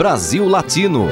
[0.00, 1.08] Brasil Latino,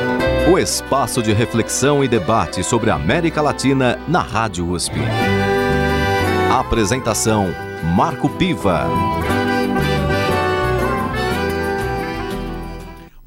[0.51, 4.95] o espaço de reflexão e debate sobre a América Latina na Rádio USP.
[6.51, 7.49] Apresentação
[7.95, 8.87] Marco Piva.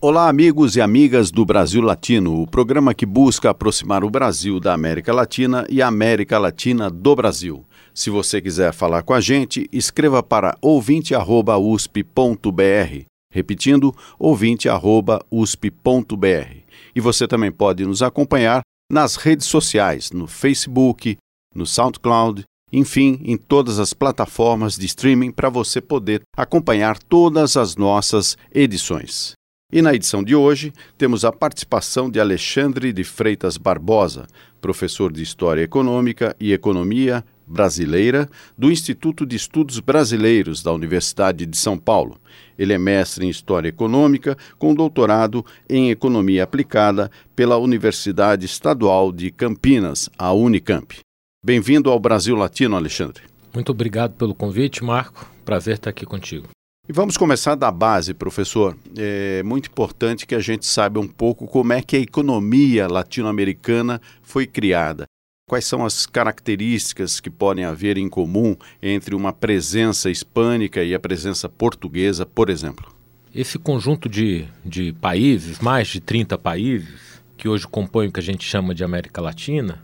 [0.01, 4.73] Olá, amigos e amigas do Brasil Latino, o programa que busca aproximar o Brasil da
[4.73, 7.63] América Latina e a América Latina do Brasil.
[7.93, 13.10] Se você quiser falar com a gente, escreva para ouvinte.usp.br.
[13.31, 16.55] Repetindo, ouvinte.usp.br.
[16.93, 18.61] E você também pode nos acompanhar
[18.91, 21.17] nas redes sociais, no Facebook,
[21.55, 27.75] no SoundCloud, enfim, em todas as plataformas de streaming para você poder acompanhar todas as
[27.75, 29.33] nossas edições.
[29.73, 34.27] E na edição de hoje temos a participação de Alexandre de Freitas Barbosa,
[34.59, 41.57] professor de História Econômica e Economia Brasileira do Instituto de Estudos Brasileiros da Universidade de
[41.57, 42.19] São Paulo.
[42.57, 49.29] Ele é mestre em História Econômica com doutorado em Economia Aplicada pela Universidade Estadual de
[49.29, 50.99] Campinas, a Unicamp.
[51.43, 53.23] Bem-vindo ao Brasil Latino, Alexandre.
[53.53, 55.29] Muito obrigado pelo convite, Marco.
[55.43, 56.47] Prazer estar aqui contigo.
[56.87, 58.75] E vamos começar da base, professor.
[58.97, 64.01] É muito importante que a gente saiba um pouco como é que a economia latino-americana
[64.21, 65.05] foi criada.
[65.51, 70.99] Quais são as características que podem haver em comum entre uma presença hispânica e a
[70.99, 72.89] presença portuguesa, por exemplo?
[73.35, 78.23] Esse conjunto de, de países, mais de 30 países, que hoje compõem o que a
[78.23, 79.83] gente chama de América Latina,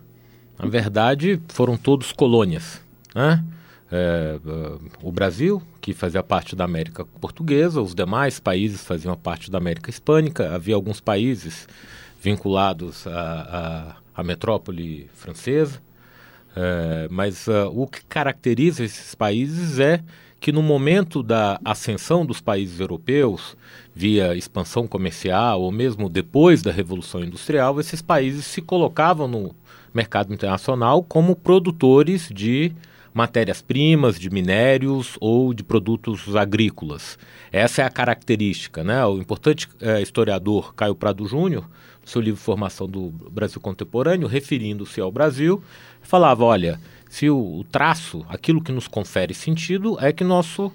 [0.58, 2.82] na verdade foram todos colônias.
[3.14, 3.44] Né?
[3.92, 4.40] É,
[5.04, 9.90] o Brasil, que fazia parte da América Portuguesa, os demais países faziam parte da América
[9.90, 11.68] Hispânica, havia alguns países
[12.22, 15.80] vinculados à, à, à metrópole francesa,
[16.56, 20.04] é, mas uh, o que caracteriza esses países é
[20.40, 23.56] que no momento da ascensão dos países europeus,
[23.94, 29.56] via expansão comercial ou mesmo depois da Revolução Industrial, esses países se colocavam no
[29.94, 32.72] mercado internacional como produtores de
[33.14, 37.18] matérias-primas, de minérios ou de produtos agrícolas.
[37.52, 38.84] Essa é a característica.
[38.84, 39.04] Né?
[39.06, 41.68] O importante é, historiador Caio Prado Júnior,
[42.08, 45.62] seu livro Formação do Brasil Contemporâneo, referindo-se ao Brasil,
[46.02, 46.80] falava: olha,
[47.10, 50.72] se o, o, traço, aquilo que nos confere sentido, é que nosso.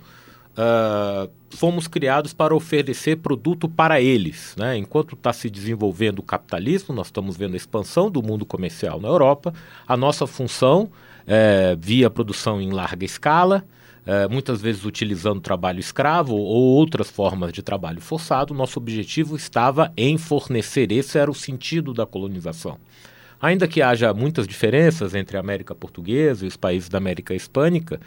[0.53, 4.54] Uh, fomos criados para oferecer produto para eles.
[4.59, 4.76] Né?
[4.76, 9.09] Enquanto está se desenvolvendo o capitalismo, nós estamos vendo a expansão do mundo comercial na
[9.09, 9.54] Europa,
[9.88, 10.91] a nossa função
[11.26, 13.65] é, via produção em larga escala,
[14.04, 18.54] é, muitas vezes utilizando trabalho escravo ou outras formas de trabalho forçado.
[18.54, 22.78] Nosso objetivo estava em fornecer, esse era o sentido da colonização.
[23.41, 28.00] Ainda que haja muitas diferenças entre a América Portuguesa e os países da América Hispânica,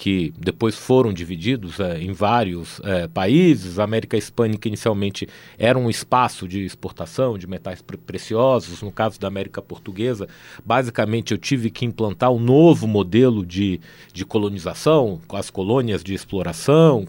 [0.00, 3.78] que depois foram divididos é, em vários é, países.
[3.78, 5.28] A América Hispânica inicialmente
[5.58, 8.80] era um espaço de exportação de metais pre preciosos.
[8.80, 10.26] No caso da América Portuguesa,
[10.64, 13.78] basicamente eu tive que implantar um novo modelo de,
[14.10, 17.04] de colonização, com as colônias de exploração,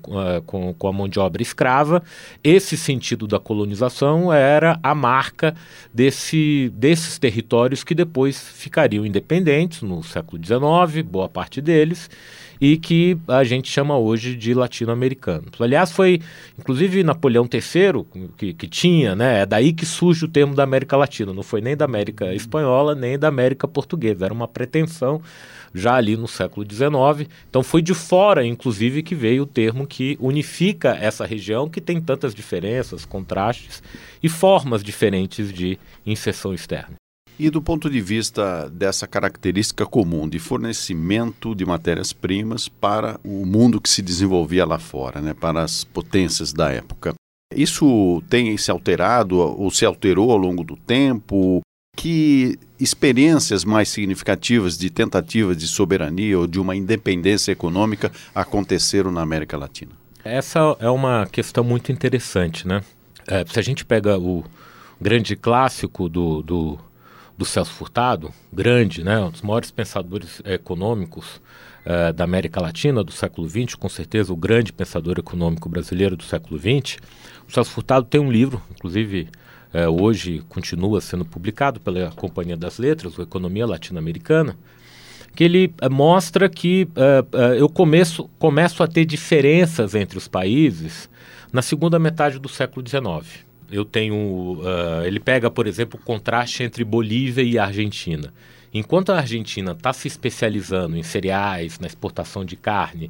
[0.46, 2.04] com, com a mão de obra escrava.
[2.44, 5.56] Esse sentido da colonização era a marca
[5.94, 12.10] desse, desses territórios que depois ficariam independentes no século XIX, boa parte deles
[12.62, 15.60] e que a gente chama hoje de latino-americanos.
[15.60, 16.22] Aliás, foi
[16.60, 19.42] inclusive Napoleão III que, que tinha, né?
[19.42, 22.94] É daí que surge o termo da América Latina, não foi nem da América Espanhola,
[22.94, 25.22] nem da América Portuguesa, era uma pretensão
[25.74, 27.30] já ali no século XIX.
[27.50, 32.00] Então foi de fora, inclusive, que veio o termo que unifica essa região que tem
[32.00, 33.82] tantas diferenças, contrastes
[34.22, 37.01] e formas diferentes de inserção externa.
[37.42, 43.82] E do ponto de vista dessa característica comum de fornecimento de matérias-primas para o mundo
[43.82, 47.16] que se desenvolvia lá fora, né, para as potências da época.
[47.52, 51.62] Isso tem se alterado ou se alterou ao longo do tempo?
[51.98, 59.24] Que experiências mais significativas de tentativas de soberania ou de uma independência econômica aconteceram na
[59.24, 59.94] América Latina?
[60.24, 62.84] Essa é uma questão muito interessante, né?
[63.26, 64.44] É, se a gente pega o
[65.02, 66.91] grande clássico do, do
[67.38, 71.42] do Celso Furtado, grande, né, um dos maiores pensadores econômicos
[71.86, 76.24] uh, da América Latina do século XX, com certeza o grande pensador econômico brasileiro do
[76.24, 76.98] século XX.
[77.48, 79.28] O Celso Furtado tem um livro, inclusive
[79.74, 84.56] uh, hoje continua sendo publicado pela Companhia das Letras, o Economia Latino-Americana,
[85.36, 86.88] que ele uh, mostra que
[87.58, 91.10] eu começo, começo a ter diferenças entre os países
[91.52, 94.60] na segunda metade do século XIX eu tenho.
[94.60, 98.34] Uh, ele pega, por exemplo, o contraste entre Bolívia e Argentina.
[98.74, 103.10] Enquanto a Argentina está se especializando em cereais, na exportação de carne,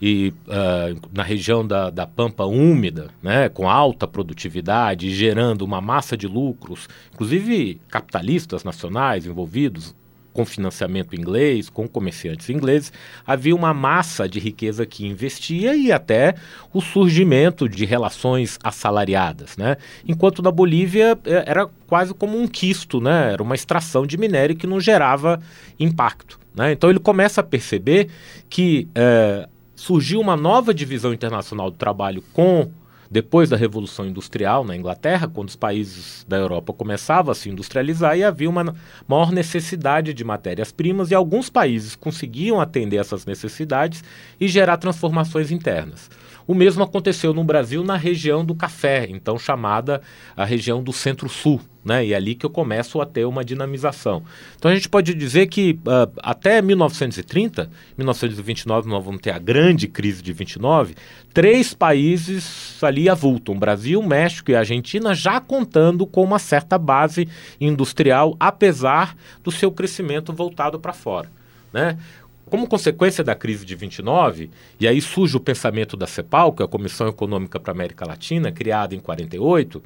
[0.00, 6.16] e uh, na região da, da Pampa úmida, né, com alta produtividade, gerando uma massa
[6.16, 9.94] de lucros, inclusive capitalistas nacionais envolvidos,
[10.36, 12.92] com financiamento inglês, com comerciantes ingleses,
[13.26, 16.34] havia uma massa de riqueza que investia e até
[16.74, 19.78] o surgimento de relações assalariadas, né?
[20.06, 23.32] Enquanto na Bolívia é, era quase como um quisto, né?
[23.32, 25.40] Era uma extração de minério que não gerava
[25.80, 26.38] impacto.
[26.54, 26.72] Né?
[26.72, 28.08] Então ele começa a perceber
[28.50, 32.70] que é, surgiu uma nova divisão internacional do trabalho com
[33.10, 38.16] depois da Revolução Industrial na Inglaterra, quando os países da Europa começavam a se industrializar
[38.16, 38.74] e havia uma
[39.06, 44.02] maior necessidade de matérias-primas e alguns países conseguiam atender essas necessidades
[44.40, 46.10] e gerar transformações internas.
[46.46, 50.00] O mesmo aconteceu no Brasil na região do café, então chamada
[50.36, 52.06] a região do Centro-Sul, né?
[52.06, 54.22] E é ali que eu começo a ter uma dinamização.
[54.56, 59.88] Então a gente pode dizer que uh, até 1930, 1929 nós vamos ter a grande
[59.88, 60.94] crise de 29,
[61.34, 67.28] três países ali avultam, Brasil, México e Argentina, já contando com uma certa base
[67.60, 71.28] industrial, apesar do seu crescimento voltado para fora.
[71.72, 71.98] Né?
[72.48, 76.64] Como consequência da crise de 29, e aí surge o pensamento da CEPAL, que é
[76.64, 79.82] a Comissão Econômica para a América Latina, criada em 48,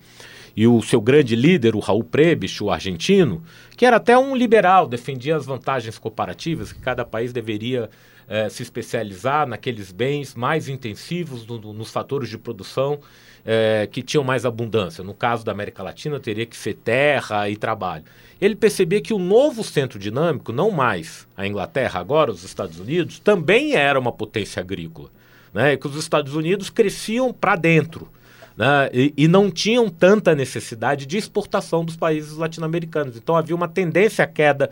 [0.54, 3.42] e o seu grande líder, o Raul Prebisch, o argentino,
[3.78, 7.88] que era até um liberal, defendia as vantagens comparativas, que cada país deveria
[8.28, 13.00] eh, se especializar naqueles bens mais intensivos, no, nos fatores de produção
[13.44, 15.04] eh, que tinham mais abundância.
[15.04, 18.04] No caso da América Latina, teria que ser terra e trabalho
[18.40, 23.18] ele percebia que o novo centro dinâmico, não mais a Inglaterra, agora os Estados Unidos,
[23.18, 25.10] também era uma potência agrícola.
[25.52, 25.74] Né?
[25.74, 28.08] E que os Estados Unidos cresciam para dentro.
[28.56, 28.88] Né?
[28.94, 33.16] E, e, não tinham tanta necessidade de exportação dos países latino-americanos.
[33.16, 34.70] Então havia uma tendência à queda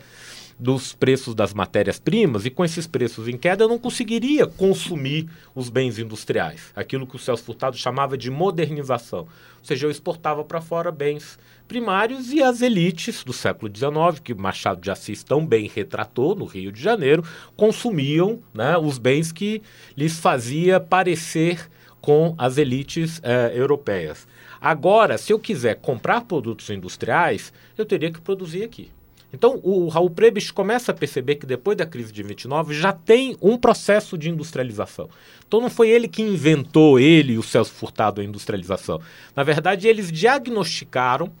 [0.59, 5.69] dos preços das matérias-primas e com esses preços em queda eu não conseguiria consumir os
[5.69, 9.19] bens industriais, aquilo que o Celso Furtado chamava de modernização.
[9.19, 14.33] Ou seja, eu exportava para fora bens primários e as elites do século XIX, que
[14.33, 17.23] Machado de Assis tão bem retratou no Rio de Janeiro,
[17.55, 19.61] consumiam né, os bens que
[19.95, 21.69] lhes fazia parecer
[22.01, 24.27] com as elites eh, europeias.
[24.59, 28.89] Agora, se eu quiser comprar produtos industriais, eu teria que produzir aqui.
[29.31, 33.37] Então, o Raul Prebisch começa a perceber que depois da crise de 29 já tem
[33.41, 35.07] um processo de industrialização.
[35.47, 38.99] Então, não foi ele que inventou, ele e o Celso Furtado, a industrialização.
[39.35, 41.31] Na verdade, eles diagnosticaram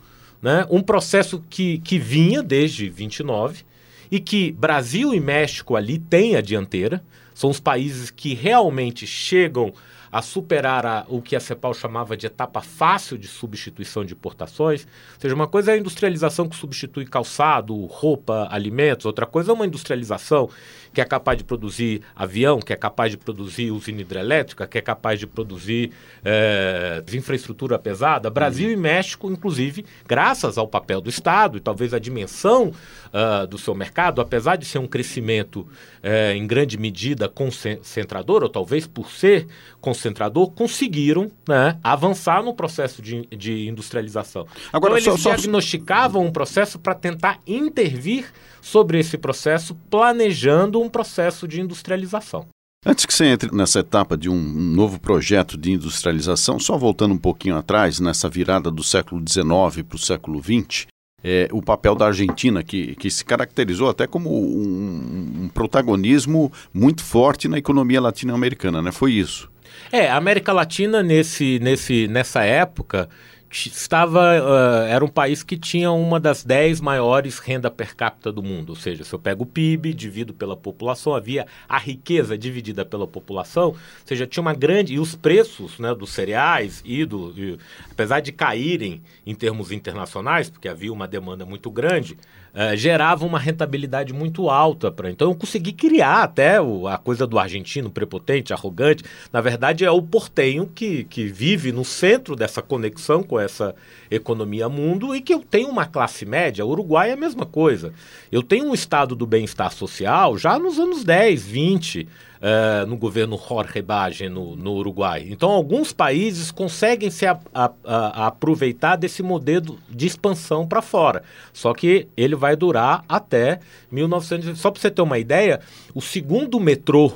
[0.41, 3.63] né, um processo que, que vinha desde 29
[4.11, 7.03] e que Brasil e México ali têm a dianteira.
[7.33, 9.73] São os países que realmente chegam
[10.11, 14.85] a superar a, o que a CEPAL chamava de etapa fácil de substituição de importações.
[15.15, 19.53] Ou seja, uma coisa é a industrialização que substitui calçado, roupa, alimentos, outra coisa é
[19.53, 20.49] uma industrialização
[20.93, 24.81] que é capaz de produzir avião, que é capaz de produzir usina hidrelétrica, que é
[24.81, 25.91] capaz de produzir
[26.23, 28.29] é, infraestrutura pesada.
[28.29, 28.73] Brasil uhum.
[28.73, 32.73] e México, inclusive, graças ao papel do Estado e talvez a dimensão
[33.13, 35.67] uh, do seu mercado, apesar de ser um crescimento
[36.01, 39.47] é, em grande medida concentrador, ou talvez por ser
[39.81, 44.47] concentrador, conseguiram né, avançar no processo de, de industrialização.
[44.71, 50.89] Agora, então, eles só, diagnosticavam um processo para tentar intervir sobre esse processo, planejando um
[50.89, 52.47] processo de industrialização.
[52.85, 57.17] Antes que você entre nessa etapa de um novo projeto de industrialização, só voltando um
[57.17, 60.87] pouquinho atrás, nessa virada do século XIX para o século XX,
[61.21, 67.03] é, o papel da Argentina, que, que se caracterizou até como um, um protagonismo muito
[67.03, 68.93] forte na economia latino-americana, né?
[68.93, 69.49] Foi isso.
[69.91, 73.09] É, a América Latina, nesse, nesse, nessa época,
[73.51, 78.43] estava uh, era um país que tinha uma das dez maiores renda per capita do
[78.43, 82.85] mundo, ou seja, se eu pego o PIB divido pela população, havia a riqueza dividida
[82.85, 87.33] pela população, ou seja, tinha uma grande e os preços né, dos cereais e do
[87.35, 87.57] e,
[87.91, 92.17] apesar de caírem em termos internacionais, porque havia uma demanda muito grande,
[92.53, 95.09] uh, gerava uma rentabilidade muito alta para.
[95.09, 99.03] Então eu consegui criar até o, a coisa do argentino prepotente, arrogante.
[99.31, 103.75] Na verdade é o portenho que, que vive no centro dessa conexão com essa
[104.09, 106.65] economia mundo e que eu tenho uma classe média.
[106.65, 107.93] O Uruguai é a mesma coisa.
[108.31, 112.07] Eu tenho um estado do bem-estar social já nos anos 10, 20
[112.39, 115.27] uh, no governo Jorge Baggio no, no, Uruguai.
[115.29, 121.23] Então, alguns países conseguem se a, a, a aproveitar desse modelo de expansão para fora.
[121.53, 123.59] Só que ele vai durar até
[123.91, 124.59] 1900.
[124.59, 125.59] Só para você ter uma ideia,
[125.93, 127.11] o segundo metrô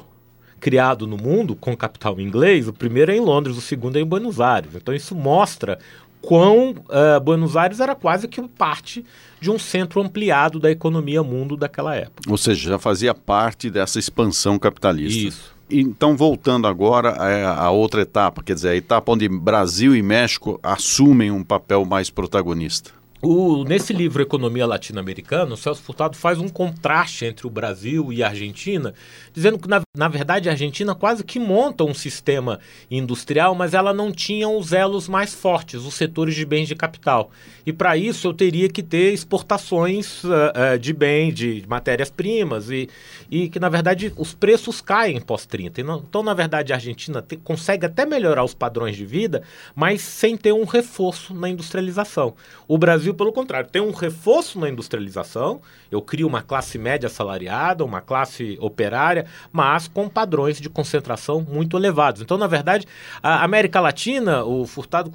[0.60, 4.06] criado no mundo com capital inglês, o primeiro é em Londres, o segundo é em
[4.06, 4.74] Buenos Aires.
[4.76, 5.78] Então isso mostra
[6.22, 9.06] quão uh, Buenos Aires era quase que parte
[9.44, 12.32] de um centro ampliado da economia mundo daquela época.
[12.32, 15.28] Ou seja, já fazia parte dessa expansão capitalista.
[15.28, 15.54] Isso.
[15.70, 17.10] Então, voltando agora
[17.52, 22.10] à outra etapa, quer dizer, a etapa onde Brasil e México assumem um papel mais
[22.10, 22.92] protagonista.
[23.26, 28.22] O, nesse livro Economia Latino-Americana, o Celso Furtado faz um contraste entre o Brasil e
[28.22, 28.94] a Argentina,
[29.32, 32.60] dizendo que, na, na, verdade, a Argentina quase que monta um sistema
[32.92, 37.32] industrial, mas ela não tinha os elos mais fortes, os setores de bens de capital.
[37.66, 42.90] E para isso eu teria que ter exportações uh, uh, de bens, de matérias-primas, e,
[43.32, 45.80] e que, na verdade, os preços caem pós-30.
[45.80, 50.36] Então, na verdade, a Argentina te, consegue até melhorar os padrões de vida, mas sem
[50.36, 52.34] ter um reforço na industrialização.
[52.68, 55.62] O Brasil Brasil, pelo contrário, tem um reforço na industrialização.
[55.90, 61.78] Eu crio uma classe média salariada, uma classe operária, mas com padrões de concentração muito
[61.78, 62.22] elevados.
[62.22, 62.86] Então, na verdade,
[63.22, 65.12] a América Latina, o Furtado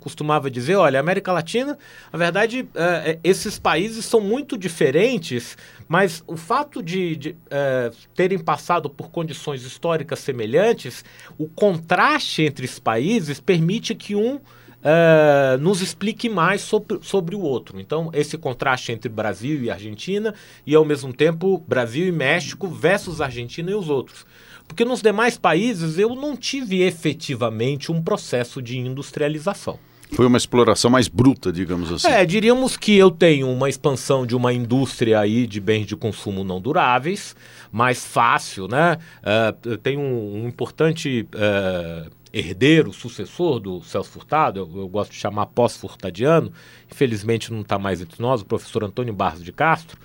[0.00, 1.78] costumava dizer: olha, a América Latina,
[2.12, 5.56] na verdade, é, é, esses países são muito diferentes,
[5.86, 11.04] mas o fato de, de é, terem passado por condições históricas semelhantes,
[11.38, 14.40] o contraste entre os países permite que um
[14.82, 17.80] uh, nos explique mais sobre, sobre o outro.
[17.80, 20.34] Então, esse contraste entre Brasil e Argentina
[20.66, 24.26] e, ao mesmo tempo, Brasil e México versus Argentina e os outros.
[24.66, 29.78] Porque nos demais países eu não tive efetivamente um processo de industrialização.
[30.12, 32.06] Foi uma exploração mais bruta, digamos assim.
[32.06, 36.44] É, diríamos que eu tenho uma expansão de uma indústria aí de bens de consumo
[36.44, 37.34] não duráveis,
[37.70, 38.98] mais fácil, né?
[39.22, 45.10] Uh, eu tenho um, um importante uh, herdeiro, sucessor do Celso Furtado, eu, eu gosto
[45.10, 46.52] de chamar pós-furtadiano,
[46.90, 49.98] infelizmente não está mais entre nós, o professor Antônio Barros de Castro,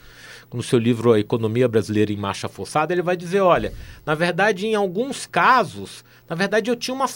[0.53, 3.73] no seu livro A Economia Brasileira em Marcha Forçada, ele vai dizer, olha,
[4.05, 7.07] na verdade, em alguns casos, na verdade eu tinha uma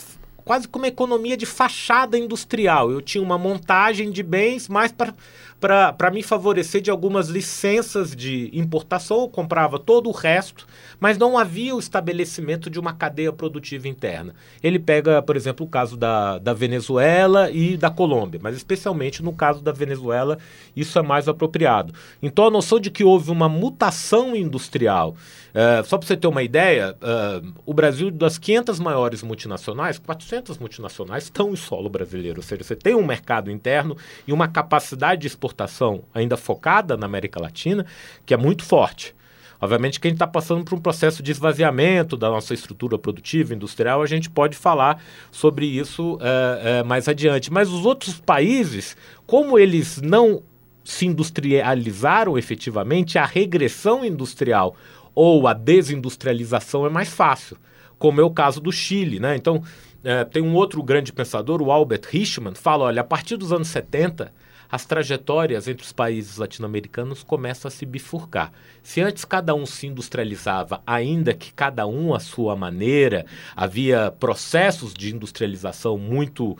[0.44, 2.91] quase como uma economia de fachada industrial.
[2.91, 5.13] Eu tinha uma montagem de bens mais para
[5.62, 10.65] para me favorecer de algumas licenças de importação, eu comprava todo o resto,
[11.00, 14.34] mas não havia o estabelecimento de uma cadeia produtiva interna.
[14.63, 19.34] Ele pega, por exemplo, o caso da, da Venezuela e da Colômbia, mas especialmente no
[19.34, 20.39] caso da Venezuela,
[20.75, 21.94] isso é mais apropriado.
[22.24, 25.15] Então a noção de que houve uma mutação industrial,
[25.53, 30.58] é, só para você ter uma ideia, é, o Brasil, das 500 maiores multinacionais, 400
[30.58, 33.96] multinacionais estão em solo brasileiro, ou seja, você tem um mercado interno
[34.27, 37.86] e uma capacidade de exportação exportação ainda focada na América Latina,
[38.25, 39.13] que é muito forte.
[39.60, 43.53] Obviamente que a gente está passando por um processo de esvaziamento da nossa estrutura produtiva,
[43.53, 47.53] industrial, a gente pode falar sobre isso é, é, mais adiante.
[47.53, 50.41] Mas os outros países, como eles não
[50.84, 54.75] se industrializaram efetivamente, a regressão industrial
[55.13, 57.55] ou a desindustrialização é mais fácil,
[58.00, 59.20] como é o caso do Chile.
[59.20, 59.36] Né?
[59.36, 59.62] Então,
[60.03, 63.67] é, tem um outro grande pensador, o Albert Hirschman, fala, olha, a partir dos anos
[63.67, 64.31] 70
[64.72, 68.51] as trajetórias entre os países latino-americanos começam a se bifurcar.
[68.82, 73.25] Se antes cada um se industrializava, ainda que cada um à sua maneira,
[73.56, 76.58] havia processos de industrialização muito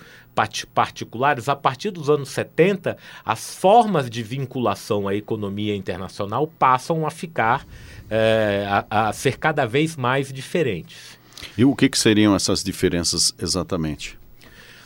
[0.74, 7.12] particulares, a partir dos anos 70, as formas de vinculação à economia internacional passam a
[7.12, 7.65] ficar,
[8.10, 11.20] é, a, a ser cada vez mais diferentes.
[11.58, 14.21] E o que, que seriam essas diferenças exatamente?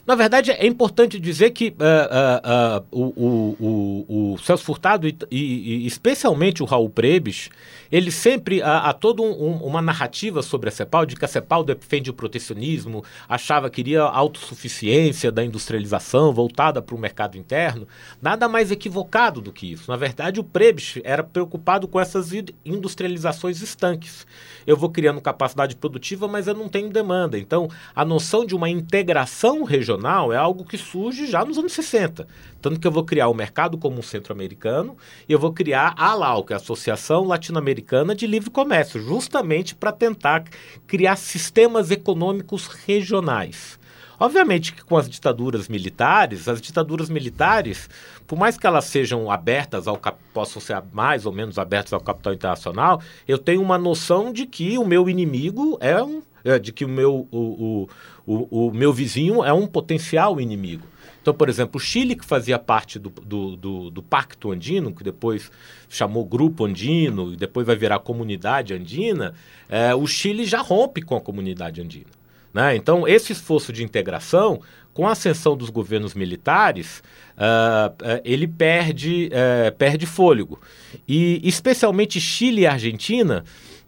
[0.05, 5.15] Na verdade, é importante dizer que uh, uh, uh, o, o, o, Celso Furtado e,
[5.31, 7.50] e, especialmente o Raul Prebes,
[7.91, 11.63] ele sempre há, há toda um, uma narrativa sobre a CEPAL, de que a CEPAL
[11.63, 17.88] defende o protecionismo, achava que iria autossuficiência da industrialização voltada para o mercado interno.
[18.21, 19.89] Nada mais equivocado do que isso.
[19.89, 22.29] Na verdade, o Prebes era preocupado com essas
[22.63, 24.27] industrializações estanques.
[24.67, 27.39] Eu vou criando capacidade produtiva, mas eu não tenho demanda.
[27.39, 29.95] Então, a noção de uma integração regional
[30.32, 32.28] é algo que surge já nos anos 60.
[32.62, 34.98] Tanto que eu vou criar o Mercado Comum Centro-Americano
[35.28, 39.75] e eu vou criar a ALAU, que é a Associação Latino-Americana de Livre Comércio, justamente
[39.75, 40.44] para tentar
[40.88, 43.80] criar sistemas econômicos regionais.
[44.20, 47.90] Obviamente que com as ditaduras militares, as ditaduras militares,
[48.25, 50.00] por mais que elas sejam abertas ao
[50.34, 54.78] possam ser mais ou menos abertas ao capital internacional, eu tenho uma noção de que
[54.78, 57.90] o meu inimigo é um é, de que o meu, o,
[58.25, 60.86] o, o, meu vizinho é um potencial inimigo.
[61.22, 65.04] Então, por exemplo, o Chile, que fazia parte do, do, do, do Pacto Andino, que
[65.04, 65.52] depois
[65.90, 69.34] chamou Grupo Andino e depois vai virar Comunidade Andina,
[69.68, 72.12] é, o Chile já rompe com a Comunidade Andina.
[72.54, 72.75] Né?
[72.75, 74.62] Então, esse esforço de integração,
[74.94, 77.04] com a ascensão dos governos militares,
[77.36, 80.58] uh, ele perde, uh, perde fôlego.
[81.06, 83.44] E, especialmente Chile e Argentina,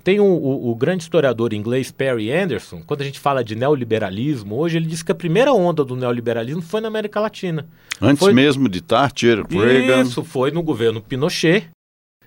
[0.07, 4.55] tem o, o, o, grande historiador inglês Perry Anderson, quando a gente fala de neoliberalismo,
[4.55, 7.67] hoje ele diz que a primeira onda do neoliberalismo foi na América Latina.
[8.01, 8.31] Antes foi...
[8.31, 10.03] mesmo de Thatcher, Reagan.
[10.03, 11.67] Isso, foi no governo Pinochet,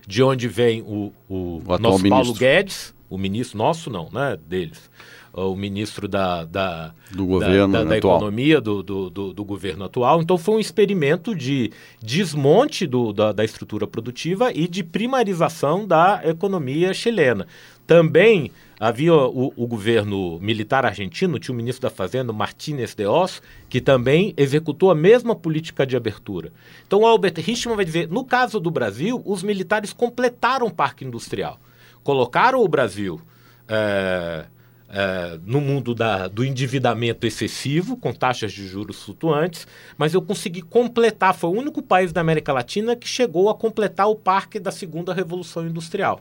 [0.07, 2.35] de onde vem o, o, O nosso Paulo ministro.
[2.35, 4.37] Guedes, o ministro nosso não, né?
[4.47, 4.91] Deles.
[5.33, 9.85] O ministro da, da, Do governo da, da, da economia do, do, do, do governo
[9.85, 10.21] atual.
[10.21, 11.71] Então foi um experimento de
[12.03, 17.47] desmonte do, da, da estrutura produtiva e de primarização da economia chilena.
[17.87, 23.43] Também havia o, o governo militar argentino, tinha o ministro da Fazenda, Martínez de Oz,
[23.69, 26.53] que também executou a mesma política de abertura.
[26.87, 31.61] Então Albert Richman vai dizer, no caso do Brasil, os militares completaram o parque industrial.
[32.03, 33.21] Colocaram o Brasil
[33.69, 34.47] é,
[34.91, 39.67] é, no mundo da- do endividamento excessivo, com taxas de juros flutuantes,
[39.97, 44.09] mas eu consegui completar, foi o único país da América Latina que chegou a completar
[44.09, 46.21] o parque da segunda revolução industrial.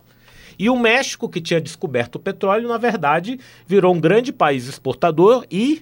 [0.58, 5.46] E o México, que tinha descoberto o petróleo, na verdade, virou um grande país exportador
[5.50, 5.82] e,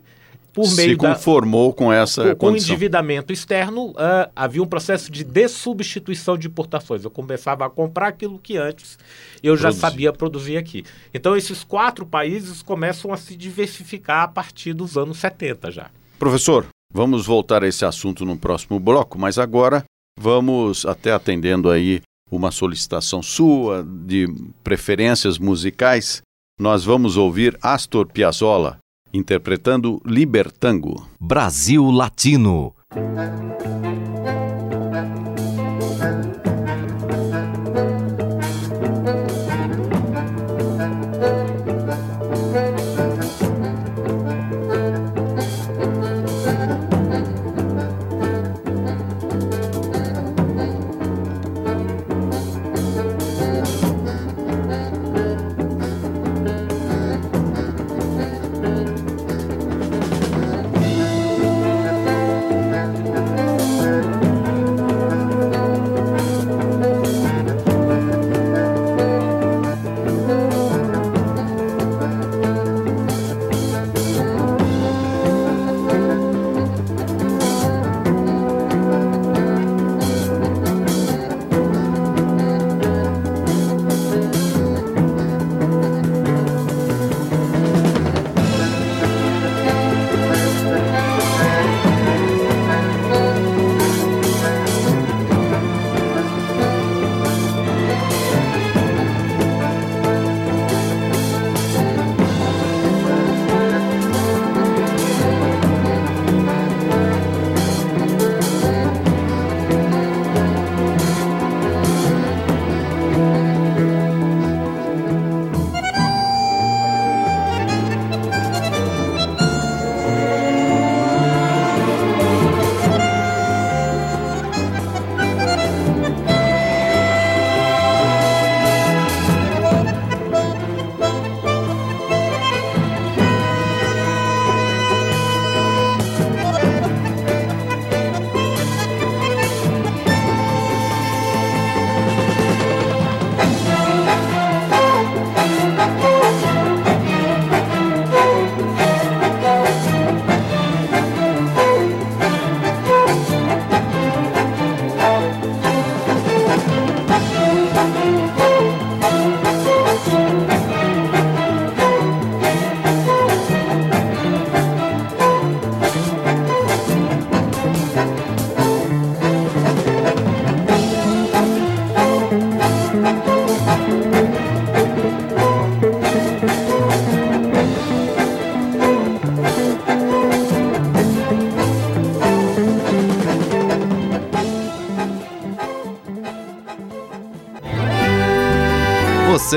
[0.57, 2.73] por Se meio da, conformou com essa com, com o condição.
[2.73, 7.03] endividamento externo, ah, havia um processo de dessubstituição de importações.
[7.03, 8.97] Eu começava a comprar aquilo que antes
[9.43, 9.79] eu já Produzir.
[9.81, 10.83] sabia produzir aqui.
[11.13, 15.91] Então, esses quatro países começam a se diversificar a partir dos anos 70 já.
[16.17, 19.83] Professor, vamos voltar a esse assunto no próximo bloco, mas agora
[20.19, 24.27] vamos até atendendo aí uma solicitação sua de
[24.63, 26.23] preferências musicais.
[26.59, 28.79] Nós vamos ouvir Astor Piazzolla
[29.17, 31.07] interpretando Libertango.
[31.19, 32.75] Brasil Latino.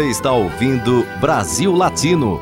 [0.00, 2.40] Você está ouvindo Brasil Latino,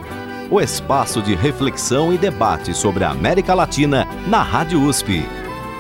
[0.48, 5.24] o espaço de reflexão e debate sobre a América Latina na Rádio USP.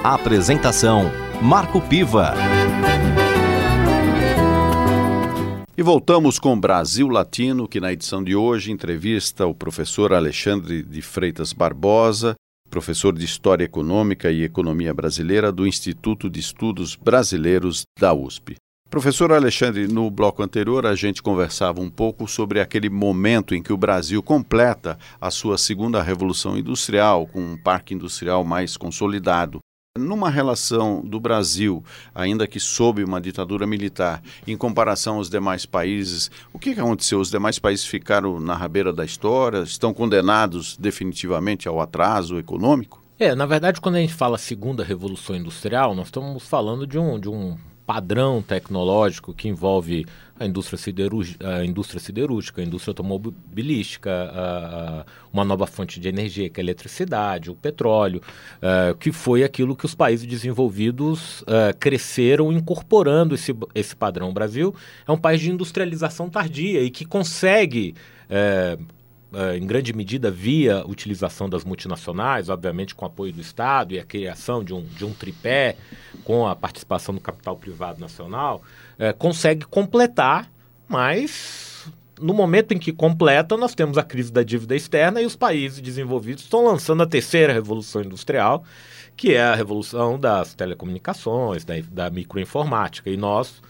[0.02, 1.04] Apresentação:
[1.40, 2.34] Marco Piva.
[5.76, 11.00] E voltamos com Brasil Latino, que na edição de hoje entrevista o professor Alexandre de
[11.00, 12.34] Freitas Barbosa,
[12.68, 18.56] professor de História Econômica e Economia Brasileira do Instituto de Estudos Brasileiros da USP.
[18.90, 23.70] Professor Alexandre, no bloco anterior a gente conversava um pouco sobre aquele momento em que
[23.70, 29.58] o Brasil completa a sua segunda revolução industrial, com um parque industrial mais consolidado.
[29.98, 36.30] Numa relação do Brasil, ainda que sob uma ditadura militar, em comparação aos demais países,
[36.50, 37.20] o que aconteceu?
[37.20, 39.58] Os demais países ficaram na rabeira da história?
[39.58, 43.04] Estão condenados definitivamente ao atraso econômico?
[43.18, 47.20] É, na verdade, quando a gente fala segunda revolução industrial, nós estamos falando de um,
[47.20, 50.04] de um padrão tecnológico que envolve
[50.38, 50.78] a indústria,
[51.40, 56.62] a indústria siderúrgica, a indústria automobilística, a, a, uma nova fonte de energia, que é
[56.62, 58.20] a eletricidade, o petróleo,
[58.58, 64.28] uh, que foi aquilo que os países desenvolvidos uh, cresceram incorporando esse, esse padrão.
[64.28, 64.74] O Brasil
[65.06, 67.94] é um país de industrialização tardia e que consegue.
[69.30, 74.04] Uh, em grande medida via utilização das multinacionais, obviamente com apoio do Estado e a
[74.04, 75.76] criação de um, de um tripé
[76.24, 78.62] com a participação do capital privado nacional,
[78.98, 80.50] é, consegue completar,
[80.88, 81.68] mas
[82.20, 85.80] no momento em que completa, nós temos a crise da dívida externa e os países
[85.80, 88.64] desenvolvidos estão lançando a terceira revolução industrial,
[89.16, 93.10] que é a revolução das telecomunicações, da, da microinformática.
[93.10, 93.62] E nós,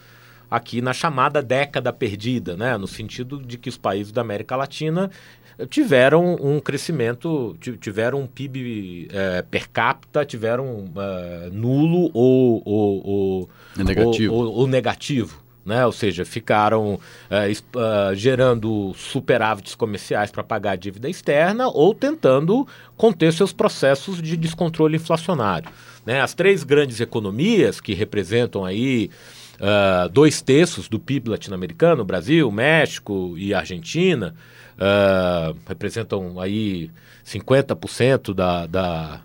[0.49, 5.09] aqui na chamada década perdida, né, no sentido de que os países da América Latina
[5.67, 13.49] tiveram um crescimento, tiveram um PIB é, per capita, tiveram uh, nulo ou, ou, ou,
[13.75, 14.33] negativo.
[14.33, 15.43] ou, ou negativo.
[15.65, 15.85] Né?
[15.85, 16.99] Ou seja, ficaram uh,
[17.77, 24.35] uh, gerando superávites comerciais para pagar a dívida externa ou tentando conter seus processos de
[24.37, 25.69] descontrole inflacionário.
[26.05, 26.21] Né?
[26.21, 29.11] As três grandes economias que representam aí
[29.59, 34.33] uh, dois terços do PIB latino-americano, Brasil, México e Argentina,
[34.79, 36.89] uh, representam aí
[37.25, 39.21] 50% da, da,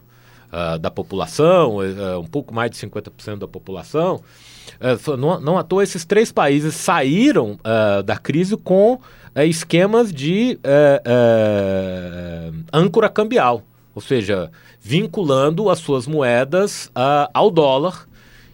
[0.53, 4.21] uh, da população, uh, um pouco mais de 50% da população.
[5.19, 7.59] Não, não, à toa, esses três países saíram
[8.05, 8.99] da crise com
[9.37, 10.59] esquemas de
[12.73, 13.63] âncora cambial,
[13.95, 16.91] ou seja, vinculando as suas moedas
[17.33, 18.09] ao dólar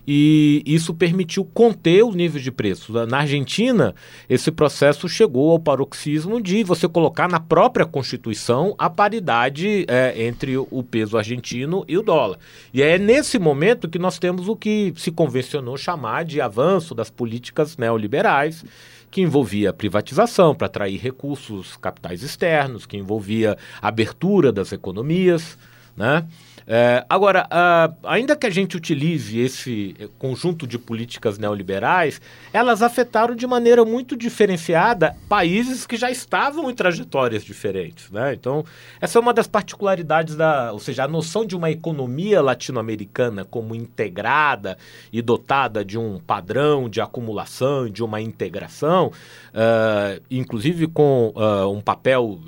[0.06, 3.06] e isso permitiu conter o nível de preços.
[3.08, 3.94] Na Argentina,
[4.28, 10.56] esse processo chegou ao paroxismo de você colocar na própria Constituição a paridade é, entre
[10.56, 12.38] o peso argentino e o dólar.
[12.72, 17.10] E é nesse momento que nós temos o que se convencionou chamar de avanço das
[17.10, 18.64] políticas neoliberais
[19.10, 25.58] que envolvia privatização para atrair recursos capitais externos, que envolvia abertura das economias,
[25.96, 26.24] né?
[26.72, 32.20] É, agora, uh, ainda que a gente utilize esse conjunto de políticas neoliberais,
[32.52, 38.08] elas afetaram de maneira muito diferenciada países que já estavam em trajetórias diferentes.
[38.12, 38.34] Né?
[38.34, 38.64] Então,
[39.00, 40.72] essa é uma das particularidades da.
[40.72, 44.78] Ou seja, a noção de uma economia latino-americana como integrada
[45.12, 51.80] e dotada de um padrão de acumulação, de uma integração, uh, inclusive com uh, um
[51.80, 52.38] papel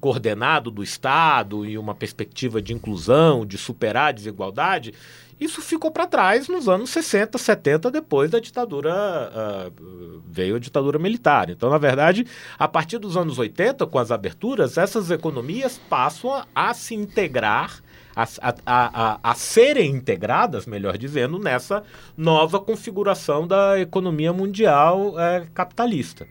[0.00, 4.94] coordenado do Estado e uma perspectiva de inclusão de superar a desigualdade,
[5.38, 10.98] isso ficou para trás nos anos 60, 70, depois da ditadura, uh, veio a ditadura
[10.98, 11.50] militar.
[11.50, 12.24] Então, na verdade,
[12.56, 17.82] a partir dos anos 80, com as aberturas, essas economias passam a, se integrar,
[18.14, 21.82] a, a, a, a, serem integradas, melhor dizendo, nessa
[22.16, 26.26] nova configuração da economia mundial é, capitalista.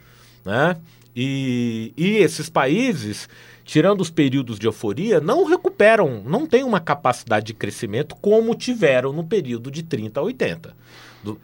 [0.45, 0.77] Né?
[1.15, 3.27] E, e esses países
[3.63, 9.13] tirando os períodos de euforia, não recuperam, não têm uma capacidade de crescimento como tiveram
[9.13, 10.75] no período de 30 a 80.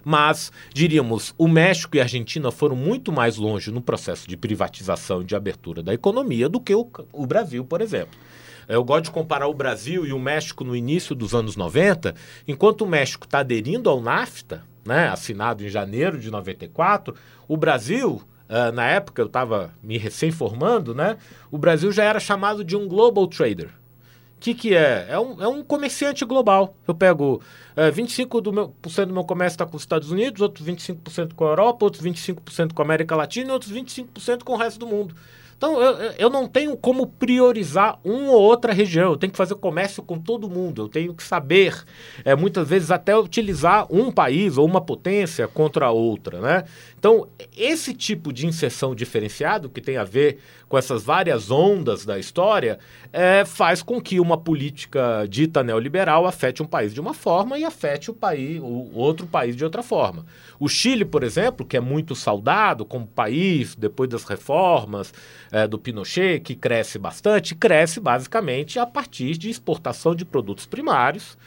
[0.03, 5.21] Mas, diríamos, o México e a Argentina foram muito mais longe no processo de privatização
[5.21, 8.19] e de abertura da economia do que o, o Brasil, por exemplo.
[8.67, 12.13] Eu gosto de comparar o Brasil e o México no início dos anos 90,
[12.47, 17.15] enquanto o México está aderindo ao NAFTA, né, assinado em janeiro de 94,
[17.47, 21.17] o Brasil Uh, na época, eu estava me recém-formando, né?
[21.51, 23.67] O Brasil já era chamado de um global trader.
[23.67, 25.07] O que, que é?
[25.09, 26.75] É um, é um comerciante global.
[26.87, 27.41] Eu pego
[27.75, 31.33] uh, é, 25% do meu, do meu comércio está com os Estados Unidos, outros 25%
[31.33, 34.79] com a Europa, outros 25% com a América Latina e outros 25% com o resto
[34.79, 35.15] do mundo.
[35.57, 39.11] Então, eu, eu não tenho como priorizar uma ou outra região.
[39.11, 40.83] Eu tenho que fazer comércio com todo mundo.
[40.83, 41.83] Eu tenho que saber,
[42.23, 46.39] é, muitas vezes, até utilizar um país ou uma potência contra a outra.
[46.39, 46.63] Né?
[46.99, 50.37] Então, esse tipo de inserção diferenciado, que tem a ver
[50.69, 52.77] com essas várias ondas da história,
[53.11, 57.63] é, faz com que uma política dita neoliberal afete um país de uma forma e
[57.63, 60.25] afete o, país, o outro país de outra forma.
[60.59, 65.13] O Chile, por exemplo, que é muito saudado como país depois das reformas,
[65.51, 71.37] é, do Pinochet, que cresce bastante, cresce basicamente a partir de exportação de produtos primários.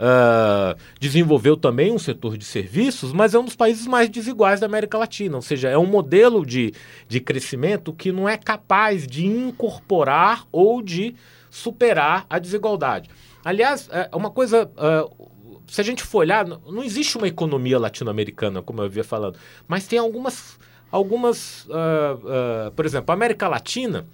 [0.00, 4.64] Uh, desenvolveu também um setor de serviços, mas é um dos países mais desiguais da
[4.64, 5.36] América Latina.
[5.36, 6.72] Ou seja, é um modelo de,
[7.06, 11.14] de crescimento que não é capaz de incorporar ou de
[11.50, 13.10] superar a desigualdade.
[13.44, 14.70] Aliás, é uma coisa.
[14.74, 15.30] Uh,
[15.66, 19.86] se a gente for olhar, não existe uma economia latino-americana, como eu havia falando, mas
[19.86, 20.58] tem algumas
[20.90, 24.06] algumas, uh, uh, por exemplo, a América Latina,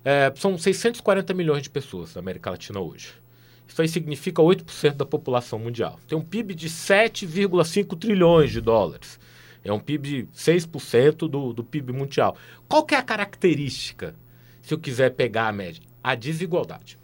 [0.00, 3.12] uh, são 640 milhões de pessoas na América Latina hoje.
[3.66, 6.00] Isso aí significa 8% da população mundial.
[6.08, 9.20] Tem um PIB de 7,5 trilhões de dólares.
[9.62, 12.36] É um PIB de 6% do, do PIB mundial.
[12.68, 14.14] Qual que é a característica,
[14.60, 15.82] se eu quiser pegar a média?
[16.02, 16.98] A desigualdade.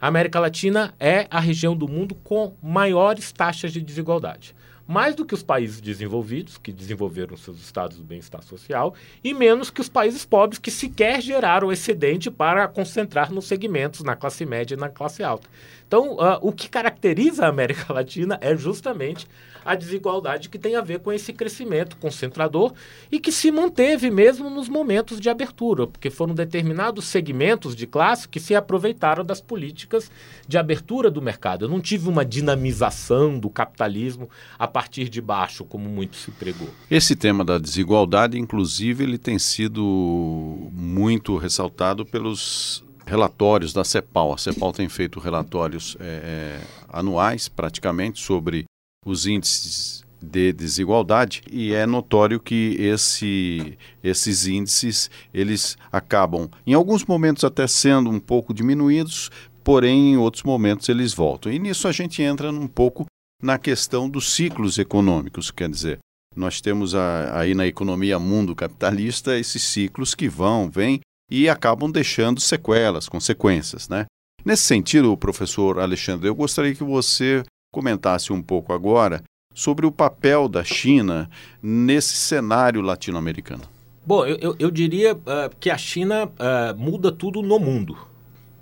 [0.00, 4.56] A América Latina é a região do mundo com maiores taxas de desigualdade
[4.92, 9.70] mais do que os países desenvolvidos, que desenvolveram seus estados do bem-estar social, e menos
[9.70, 14.74] que os países pobres, que sequer geraram excedente para concentrar nos segmentos, na classe média
[14.74, 15.48] e na classe alta.
[15.92, 19.26] Então, uh, o que caracteriza a América Latina é justamente
[19.62, 22.72] a desigualdade que tem a ver com esse crescimento concentrador
[23.10, 28.26] e que se manteve mesmo nos momentos de abertura, porque foram determinados segmentos de classe
[28.26, 30.10] que se aproveitaram das políticas
[30.48, 31.66] de abertura do mercado.
[31.66, 36.70] Eu não tive uma dinamização do capitalismo a partir de baixo, como muito se pregou.
[36.90, 44.34] Esse tema da desigualdade, inclusive, ele tem sido muito ressaltado pelos relatórios da CEPAL.
[44.34, 48.64] A CEPAL tem feito relatórios é, anuais, praticamente, sobre
[49.04, 57.04] os índices de desigualdade e é notório que esse, esses índices eles acabam em alguns
[57.04, 59.30] momentos até sendo um pouco diminuídos,
[59.64, 61.50] porém em outros momentos eles voltam.
[61.50, 63.06] E nisso a gente entra um pouco
[63.42, 65.98] na questão dos ciclos econômicos, quer dizer,
[66.36, 71.00] nós temos a, aí na economia mundo capitalista esses ciclos que vão, vêm
[71.32, 74.04] e acabam deixando sequelas, consequências, né?
[74.44, 77.42] Nesse sentido, professor Alexandre, eu gostaria que você
[77.72, 79.22] comentasse um pouco agora
[79.54, 81.30] sobre o papel da China
[81.62, 83.62] nesse cenário latino-americano.
[84.04, 87.96] Bom, eu, eu diria uh, que a China uh, muda tudo no mundo.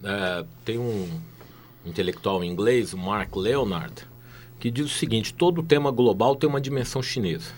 [0.01, 1.09] Uh, tem um
[1.85, 4.07] intelectual inglês, Mark Leonard,
[4.61, 7.51] que diz o seguinte: todo tema global tem uma dimensão chinesa.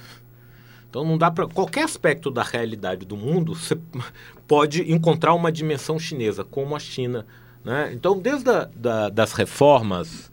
[0.92, 3.78] Então não dá para qualquer aspecto da realidade do mundo você
[4.46, 7.24] pode encontrar uma dimensão chinesa, como a China.
[7.64, 7.92] Né?
[7.94, 10.30] Então, desde a, da, das reformas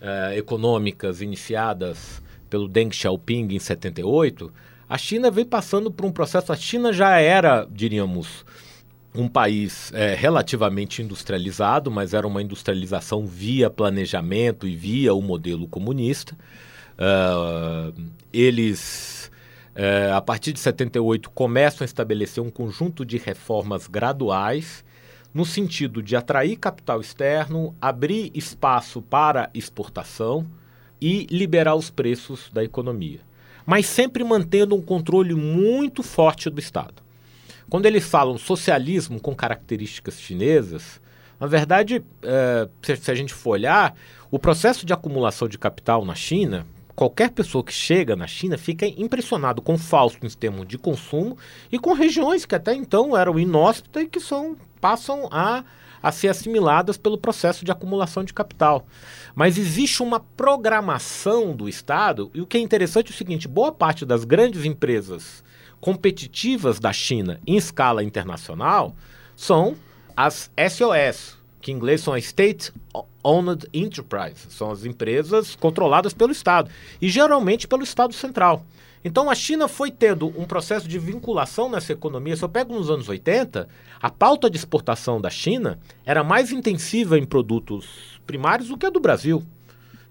[0.00, 4.50] uh, econômicas iniciadas pelo Deng Xiaoping em 78,
[4.88, 6.54] a China veio passando por um processo.
[6.54, 8.46] A China já era, diríamos,
[9.14, 15.68] um país é, relativamente industrializado, mas era uma industrialização via planejamento e via o modelo
[15.68, 16.34] comunista.
[16.98, 17.92] Uh,
[18.32, 19.17] eles,
[19.78, 24.84] uh, a partir de 78, começam a estabelecer um conjunto de reformas graduais
[25.32, 30.46] no sentido de atrair capital externo, abrir espaço para exportação
[31.00, 33.20] e liberar os preços da economia,
[33.64, 37.02] mas sempre mantendo um controle muito forte do Estado.
[37.70, 41.00] Quando eles falam socialismo com características chinesas,
[41.38, 43.94] na verdade, é, se a gente for olhar,
[44.30, 46.66] o processo de acumulação de capital na China,
[46.98, 51.38] qualquer pessoa que chega na China fica impressionado com o falso em termos de consumo
[51.70, 55.62] e com regiões que até então eram inóspitas e que são, passam a,
[56.02, 58.84] a ser assimiladas pelo processo de acumulação de capital.
[59.32, 63.70] Mas existe uma programação do Estado, e o que é interessante é o seguinte: boa
[63.70, 65.44] parte das grandes empresas
[65.80, 68.92] competitivas da China em escala internacional
[69.36, 69.76] são
[70.16, 72.72] as SOS, que em inglês são State
[73.28, 78.64] Owned Enterprise, são as empresas controladas pelo Estado e geralmente pelo Estado central.
[79.04, 82.34] Então a China foi tendo um processo de vinculação nessa economia.
[82.34, 83.68] Se eu pego nos anos 80,
[84.00, 88.90] a pauta de exportação da China era mais intensiva em produtos primários do que a
[88.90, 89.44] do Brasil,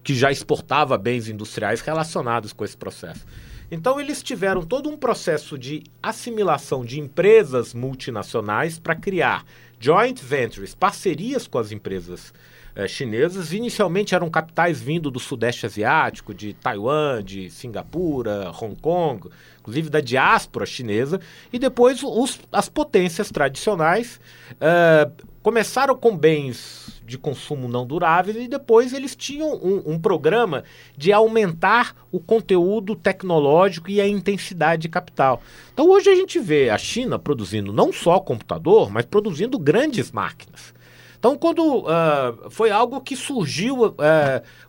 [0.03, 3.25] que já exportava bens industriais relacionados com esse processo.
[3.71, 9.43] Então eles tiveram todo um processo de assimilação de empresas multinacionais para criar
[9.79, 12.31] joint ventures, parcerias com as empresas
[12.77, 13.51] eh, chinesas.
[13.53, 19.27] Inicialmente eram capitais vindo do Sudeste Asiático, de Taiwan, de Singapura, Hong Kong,
[19.59, 21.19] inclusive da diáspora chinesa.
[21.51, 24.21] E depois os, as potências tradicionais
[24.61, 25.09] eh,
[25.41, 30.63] começaram com bens de consumo não duráveis e depois eles tinham um, um, programa
[30.95, 35.41] de aumentar o conteúdo tecnológico e a intensidade de capital.
[35.73, 40.76] Então hoje a gente vê a China produzindo não só computador, mas produzindo grandes máquinas.
[41.19, 43.95] Então, quando uh, foi algo que surgiu uh,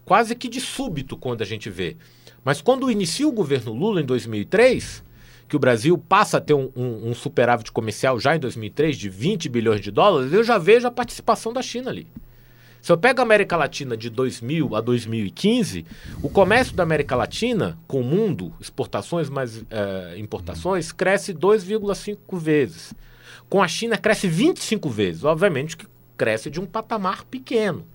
[0.05, 1.97] quase que de súbito quando a gente vê.
[2.45, 5.05] Mas quando inicia o governo Lula em 2003,
[5.49, 9.09] que o Brasil passa a ter um, um, um, superávit comercial já em 2003 de
[9.09, 12.07] 20 bilhões de dólares, eu já vejo a participação da China ali.
[12.81, 15.85] Se eu pego a América Latina de 2000 a 2015,
[16.23, 22.95] o comércio da América Latina com o mundo, exportações mais é, importações, cresce 2,5 vezes.
[23.49, 25.25] Com a China cresce 25 vezes.
[25.25, 25.87] Obviamente que
[26.19, 27.87] cresce de um patamar pequeno.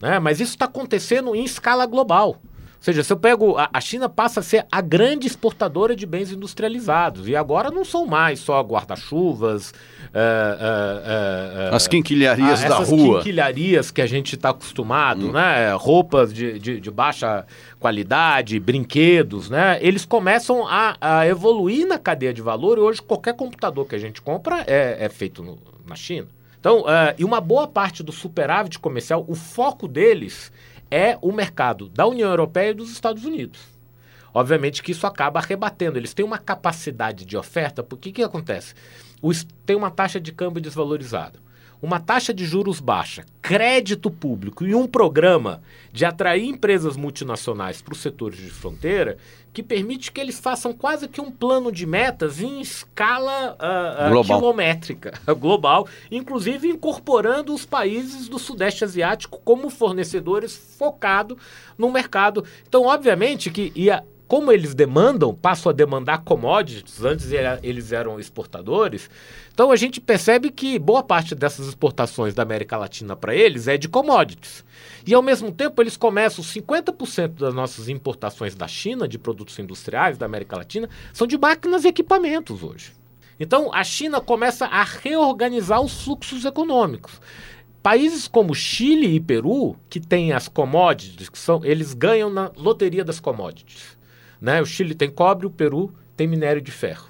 [0.00, 0.18] Né?
[0.18, 2.40] Mas isso está acontecendo em escala global.
[2.80, 3.56] seja, se eu pego.
[3.56, 7.28] A, a, China passa a ser a grande exportadora de bens industrializados.
[7.28, 9.70] E agora não são mais só guarda-chuvas.
[9.70, 13.18] Uh, uh, uh, as quinquilharias da rua.
[13.18, 15.32] As quinquilharias que a gente está acostumado, hum.
[15.32, 15.72] né?
[15.74, 17.46] Roupas de, de, de, baixa
[17.80, 19.78] qualidade, brinquedos, né?
[19.80, 23.98] Eles começam a, a, evoluir na cadeia de valor e hoje qualquer computador que a
[23.98, 26.28] gente compra é, é feito no, na China.
[26.64, 26.82] Então,
[27.18, 30.50] e uma boa parte do superávit comercial, o foco deles
[30.90, 33.60] é o mercado da União Europeia e dos Estados Unidos.
[34.32, 35.98] Obviamente que isso acaba rebatendo.
[35.98, 38.74] Eles têm uma capacidade de oferta, porque o que acontece?
[39.66, 41.38] tem uma taxa de câmbio desvalorizada,
[41.84, 47.92] uma taxa de juros baixa, crédito público e um programa de atrair empresas multinacionais para
[47.92, 49.18] os setores de fronteira
[49.52, 54.10] que permite que eles façam quase que um plano de metas em escala uh, uh,
[54.10, 54.38] global.
[54.40, 61.36] quilométrica, global, inclusive incorporando os países do Sudeste Asiático como fornecedores focado
[61.76, 62.44] no mercado.
[62.66, 64.02] Então, obviamente que ia
[64.34, 67.30] como eles demandam, passam a demandar commodities, antes
[67.62, 69.08] eles eram exportadores,
[69.52, 73.76] então a gente percebe que boa parte dessas exportações da América Latina para eles é
[73.76, 74.64] de commodities.
[75.06, 80.18] E ao mesmo tempo eles começam, 50% das nossas importações da China, de produtos industriais
[80.18, 82.92] da América Latina, são de máquinas e equipamentos hoje.
[83.38, 87.20] Então a China começa a reorganizar os fluxos econômicos.
[87.80, 93.04] Países como Chile e Peru, que têm as commodities, que são, eles ganham na loteria
[93.04, 93.94] das commodities.
[94.44, 94.60] Né?
[94.60, 97.08] O Chile tem cobre, o Peru tem minério de ferro.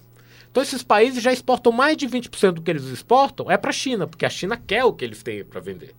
[0.48, 3.72] Então esses países já exportam mais de 20% do que eles exportam é para a
[3.72, 5.96] China, porque a China quer o que eles têm para vender.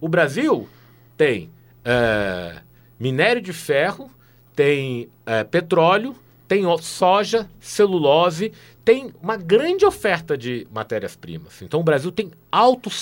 [0.00, 0.68] O Brasil
[1.16, 1.48] tem
[1.84, 2.56] é,
[2.98, 4.10] minério de ferro,
[4.56, 6.16] tem é, petróleo,
[6.48, 8.52] tem soja, celulose,
[8.84, 11.62] tem uma grande oferta de matérias-primas.
[11.62, 13.00] Então o Brasil tem altos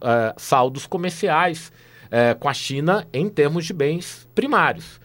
[0.00, 1.70] é, saldos comerciais
[2.40, 4.98] com a China em termos de bens primários.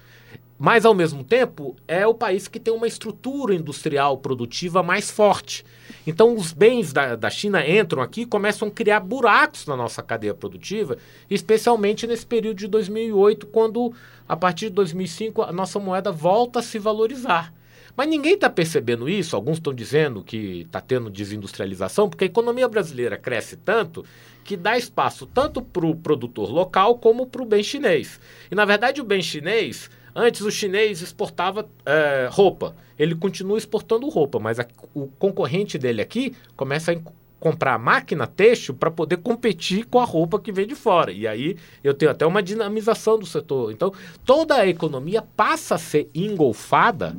[0.58, 5.65] Mas, ao mesmo tempo, é o país que tem uma estrutura industrial produtiva mais forte.
[6.08, 10.02] Então, os bens da, da China entram aqui e começam a criar buracos na nossa
[10.02, 10.98] cadeia produtiva,
[11.30, 13.94] especialmente nesse período de 2008, quando,
[14.28, 17.54] a partir de 2005, a nossa moeda volta a se valorizar.
[17.98, 19.36] Mas ninguém está percebendo isso.
[19.36, 24.06] Alguns estão dizendo que está tendo desindustrialização, porque a economia brasileira cresce tanto
[24.44, 28.20] que dá espaço tanto para o produtor local como para o bem chinês.
[28.52, 32.73] E, na verdade, o bem chinês Antes o chinês exportava é, roupa.
[32.97, 36.97] Ele continua exportando roupa, mas a, o concorrente dele aqui começa a
[37.38, 41.12] comprar máquina têxtil para poder competir com a roupa que vem de fora.
[41.12, 43.71] E aí eu tenho até uma dinamização do setor.
[43.71, 43.93] Então,
[44.25, 47.15] toda a economia passa a ser engolfada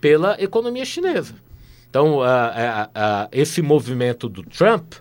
[0.00, 1.34] pela economia chinesa.
[1.90, 4.94] Então, uh, uh, uh, esse movimento do Trump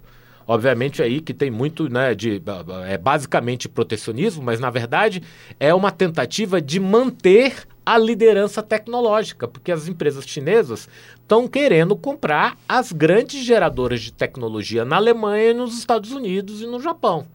[0.49, 2.41] Obviamente aí que tem muito, né, de
[2.87, 5.21] é basicamente protecionismo, mas na verdade
[5.59, 12.57] é uma tentativa de manter a liderança tecnológica, porque as empresas chinesas estão querendo comprar
[12.67, 17.27] as grandes geradoras de tecnologia na Alemanha, nos Estados Unidos e no Japão.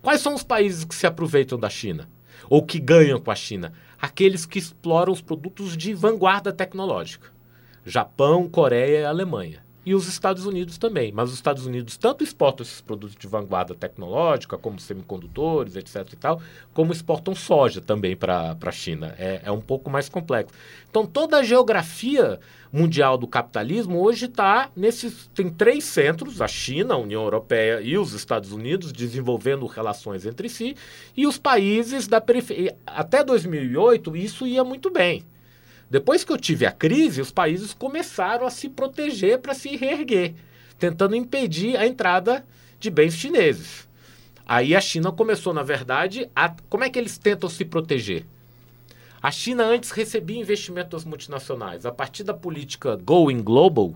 [0.00, 2.08] Quais são os países que se aproveitam da China?
[2.48, 3.74] Ou que ganham com a China?
[4.00, 7.28] Aqueles que exploram os produtos de vanguarda tecnológica.
[7.84, 11.12] Japão, Coreia e Alemanha e os Estados Unidos também.
[11.12, 16.08] Mas os Estados Unidos tanto exportam esses produtos de vanguarda tecnológica, como semicondutores, etc.
[16.12, 16.40] e tal,
[16.72, 19.14] como exportam soja também para a China.
[19.18, 20.54] É, é um pouco mais complexo.
[20.90, 22.38] Então, toda a geografia
[22.72, 25.28] mundial do capitalismo hoje está nesses.
[25.34, 30.48] Tem três centros: a China, a União Europeia e os Estados Unidos, desenvolvendo relações entre
[30.48, 30.76] si,
[31.16, 32.76] e os países da periferia.
[32.86, 35.24] Até 2008, isso ia muito bem.
[35.92, 40.32] Depois que eu tive a crise, os países começaram a se proteger para se reerguer,
[40.78, 42.46] tentando impedir a entrada
[42.80, 43.86] de bens chineses.
[44.46, 46.48] Aí a China começou, na verdade, a...
[46.70, 48.24] como é que eles tentam se proteger?
[49.20, 51.84] A China antes recebia investimento das multinacionais.
[51.84, 53.94] A partir da política Going Global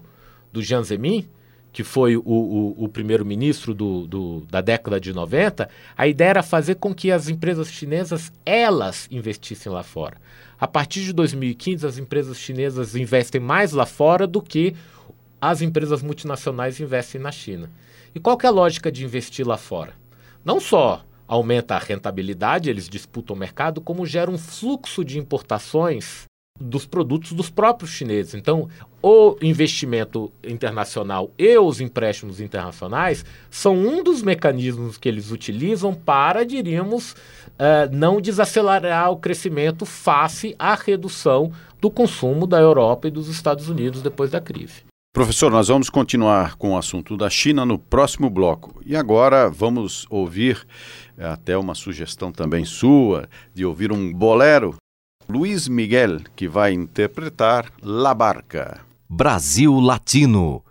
[0.52, 1.26] do Jiang Zemin,
[1.76, 6.42] que foi o, o, o primeiro-ministro do, do, da década de 90, a ideia era
[6.42, 10.16] fazer com que as empresas chinesas, elas investissem lá fora.
[10.58, 14.74] A partir de 2015, as empresas chinesas investem mais lá fora do que
[15.38, 17.70] as empresas multinacionais investem na China.
[18.14, 19.92] E qual é a lógica de investir lá fora?
[20.42, 26.24] Não só aumenta a rentabilidade, eles disputam o mercado, como gera um fluxo de importações
[26.60, 28.34] dos produtos dos próprios chineses.
[28.34, 28.68] Então,
[29.02, 36.44] o investimento internacional e os empréstimos internacionais são um dos mecanismos que eles utilizam para,
[36.44, 43.28] diríamos, uh, não desacelerar o crescimento face à redução do consumo da Europa e dos
[43.28, 44.84] Estados Unidos depois da crise.
[45.16, 48.82] Professor, nós vamos continuar com o assunto da China no próximo bloco.
[48.84, 50.66] E agora vamos ouvir
[51.16, 54.76] até uma sugestão também sua de ouvir um bolero
[55.28, 58.86] Luiz Miguel, que vai interpretar La Barca.
[59.08, 60.62] Brasil Latino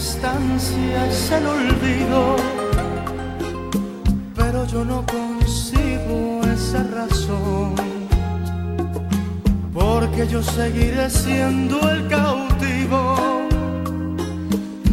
[0.00, 2.36] distancia es el olvido,
[4.34, 7.74] pero yo no consigo esa razón,
[9.74, 13.42] porque yo seguiré siendo el cautivo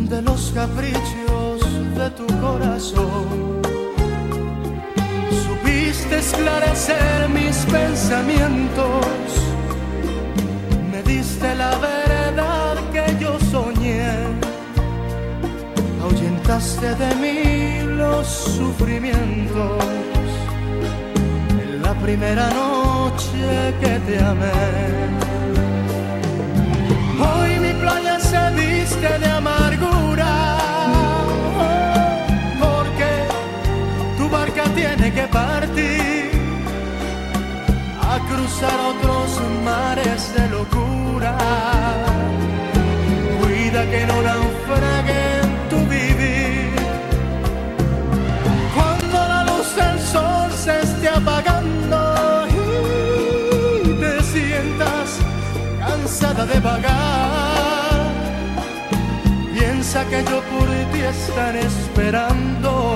[0.10, 1.62] de los caprichos
[2.00, 3.62] de tu corazón.
[5.46, 9.06] Supiste esclarecer mis pensamientos,
[10.92, 11.97] me diste la verdad
[16.48, 19.84] de mí los sufrimientos
[21.62, 24.52] en la primera noche que te amé.
[27.20, 30.58] Hoy mi playa se viste de amargura
[32.62, 33.12] porque
[34.18, 36.32] tu barca tiene que partir
[38.02, 41.38] a cruzar otros mares de locura.
[43.42, 44.57] Cuida que no naufrague
[56.48, 58.08] de vagar.
[59.54, 62.96] Piensa que yo por ti estaré esperando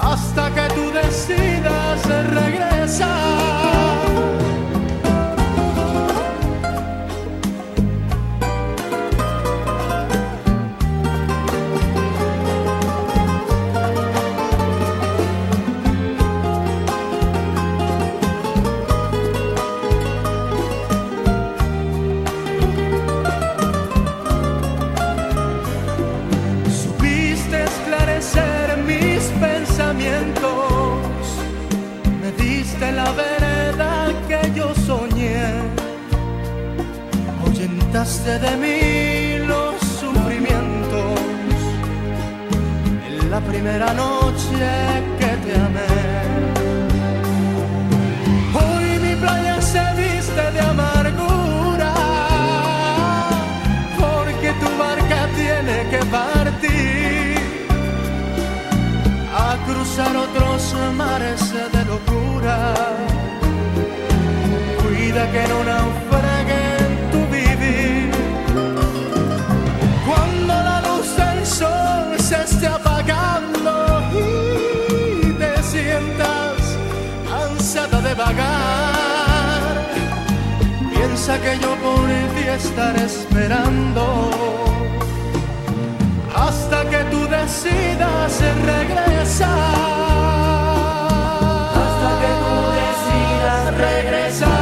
[0.00, 2.69] hasta que tú decidas regresar.
[38.00, 41.20] De mí los sufrimientos
[43.06, 44.58] en la primera noche
[45.18, 45.92] que te amé.
[48.54, 51.92] Hoy mi playa se viste de amargura
[53.98, 57.36] porque tu barca tiene que partir
[59.36, 62.74] a cruzar otros mares de locura.
[64.82, 66.69] Cuida que no naufrague
[80.92, 84.30] Piensa que yo por ti estaré esperando
[86.34, 89.48] hasta que tú decidas regresar.
[91.80, 94.60] Hasta que tú decidas regresar.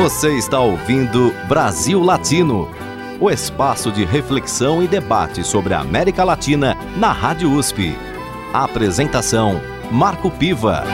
[0.00, 2.85] Você está ouvindo Brasil Latino
[3.20, 7.94] o espaço de reflexão e debate sobre a América Latina na Rádio USP.
[8.52, 9.60] apresentação:
[9.90, 10.84] Marco Piva.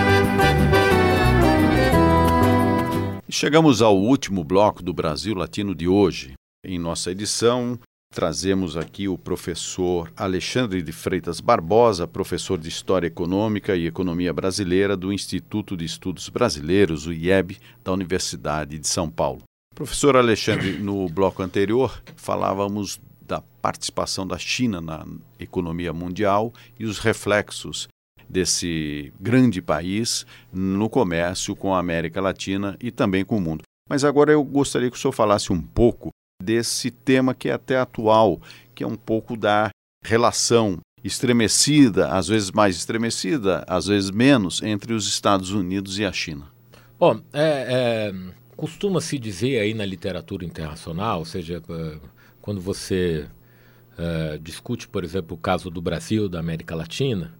[3.28, 6.34] Chegamos ao último bloco do Brasil Latino de hoje.
[6.64, 7.78] Em nossa edição,
[8.14, 14.96] trazemos aqui o professor Alexandre de Freitas Barbosa, professor de História Econômica e Economia Brasileira
[14.96, 19.42] do Instituto de Estudos Brasileiros, o IEB, da Universidade de São Paulo.
[19.74, 25.06] Professor Alexandre, no bloco anterior falávamos da participação da China na
[25.38, 27.88] economia mundial e os reflexos
[28.28, 33.62] desse grande país no comércio com a América Latina e também com o mundo.
[33.88, 36.10] Mas agora eu gostaria que o senhor falasse um pouco
[36.42, 38.40] desse tema que é até atual,
[38.74, 39.70] que é um pouco da
[40.04, 46.12] relação estremecida, às vezes mais estremecida, às vezes menos, entre os Estados Unidos e a
[46.12, 46.46] China.
[46.98, 51.98] Bom, é, é Costuma-se dizer aí na literatura internacional, ou seja, eh,
[52.40, 53.26] quando você
[53.98, 57.32] uh, discute, por exemplo, o caso do Brasil, da América Latina,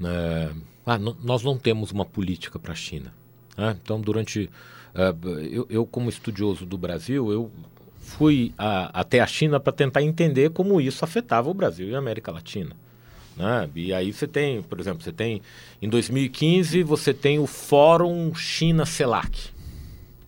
[0.00, 3.14] uh, ah, nós não temos uma política para a China.
[3.56, 3.76] Né?
[3.82, 4.50] Então, durante.
[4.94, 7.50] Uh, eu, eu, como estudioso do Brasil, eu
[7.98, 11.98] fui a, até a China para tentar entender como isso afetava o Brasil e a
[11.98, 12.76] América Latina.
[13.36, 13.70] Né?
[13.74, 15.40] E aí você tem, por exemplo, você tem
[15.80, 19.50] em 2015 você tem o Fórum China CELAC.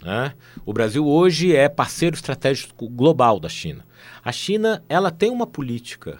[0.04, 0.34] Né?
[0.66, 3.86] O Brasil hoje é parceiro estratégico global da China.
[4.22, 6.18] A China ela tem uma política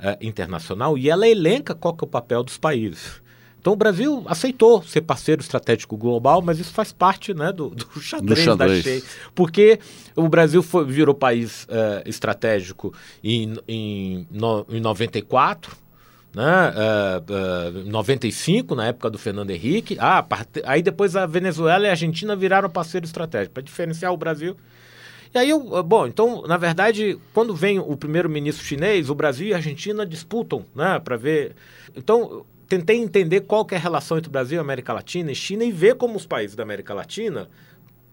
[0.00, 3.22] uh, internacional e ela elenca qual que é o papel dos países.
[3.60, 7.86] Então o Brasil aceitou ser parceiro estratégico global, mas isso faz parte né, do, do,
[8.02, 9.02] xadrez do xadrez da Shein.
[9.36, 9.78] Porque
[10.16, 12.92] o Brasil foi, virou país uh, estratégico
[13.22, 15.76] em, em, no, em 94,
[16.34, 16.72] né?
[17.74, 19.96] Uh, uh, 95, na época do Fernando Henrique.
[20.00, 20.26] Ah,
[20.64, 24.56] aí depois a Venezuela e a Argentina viraram parceiro estratégico, para diferenciar o Brasil.
[25.34, 29.48] E aí, eu, uh, bom, então, na verdade, quando vem o primeiro-ministro chinês, o Brasil
[29.48, 31.54] e a Argentina disputam, né, para ver.
[31.96, 35.64] Então, tentei entender qual que é a relação entre o Brasil, América Latina e China
[35.64, 37.48] e ver como os países da América Latina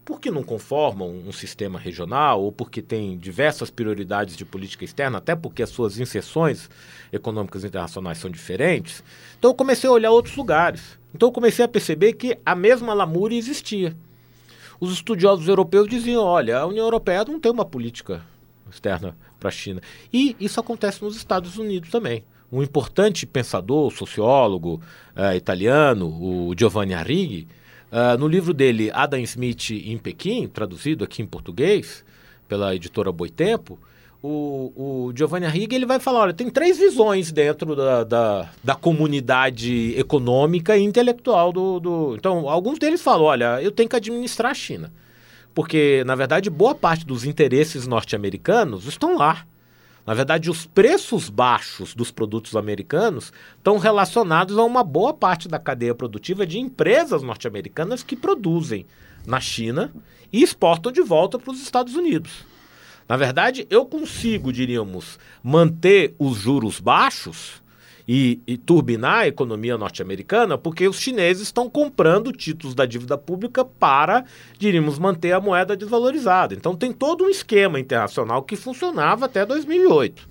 [0.10, 5.36] porque não conformam um sistema regional ou porque têm diversas prioridades de política externa, até
[5.36, 6.68] porque as suas inserções
[7.14, 9.03] econômicas internacionais são diferentes.
[9.38, 10.97] Então eu comecei a olhar outros lugares.
[11.14, 13.95] Então eu comecei a perceber que a mesma lamúria existia.
[14.80, 18.26] Os estudiosos europeus diziam: olha, a União Europeia não tem uma política
[18.68, 19.80] externa para a China.
[20.12, 22.24] E isso acontece nos Estados Unidos também.
[22.51, 24.82] Um importante pensador, sociólogo
[25.16, 27.47] uh, italiano, o Giovanni Arrighi,
[27.92, 32.04] Uh, no livro dele, Adam Smith em Pequim, traduzido aqui em português
[32.48, 33.80] pela editora Boitempo,
[34.22, 38.76] o, o Giovanni Arrighi ele vai falar, olha, tem três visões dentro da, da, da
[38.76, 42.16] comunidade econômica e intelectual do, do...
[42.16, 44.92] Então, alguns deles falam, olha, eu tenho que administrar a China.
[45.54, 49.46] Porque, na verdade, boa parte dos interesses norte-americanos estão lá.
[50.10, 55.60] Na verdade, os preços baixos dos produtos americanos estão relacionados a uma boa parte da
[55.60, 58.88] cadeia produtiva de empresas norte-americanas que produzem
[59.24, 59.93] na China
[60.34, 62.43] e exportam de volta para os Estados Unidos.
[63.07, 67.62] Na verdade, eu consigo, diríamos, manter os juros baixos
[68.12, 73.64] e, e turbinar a economia norte-americana, porque os chineses estão comprando títulos da dívida pública
[73.64, 74.26] para,
[74.57, 76.55] diríamos, manter a moeda desvalorizada.
[76.55, 80.28] Então tem todo um esquema internacional que funcionava até 2008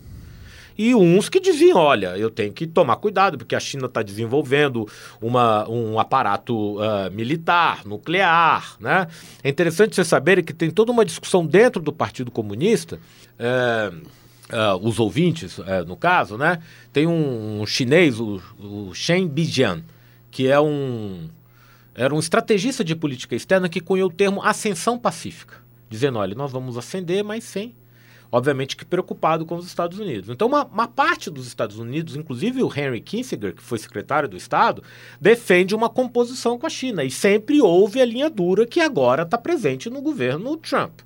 [0.77, 4.85] e uns que diziam: olha, eu tenho que tomar cuidado, porque a China está desenvolvendo
[5.23, 8.75] uma, um aparato uh, militar, nuclear.
[8.81, 9.07] Né?
[9.45, 12.99] É interessante vocês saberem que tem toda uma discussão dentro do Partido Comunista.
[13.39, 14.18] Uh,
[14.51, 16.63] Uh, os ouvintes, uh, no caso, né?
[16.91, 19.85] Tem um, um chinês, o, o Shen Bijian,
[20.31, 21.29] que é um
[21.95, 25.57] era um estrategista de política externa que cunhou o termo ascensão pacífica,
[25.91, 27.75] dizendo, olha, nós vamos ascender, mas sem,
[28.31, 30.31] obviamente que preocupado com os Estados Unidos.
[30.31, 34.37] Então, uma, uma parte dos Estados Unidos, inclusive o Henry Kissinger, que foi secretário do
[34.37, 34.81] Estado,
[35.21, 39.37] defende uma composição com a China, e sempre houve a linha dura que agora está
[39.37, 41.01] presente no governo Trump.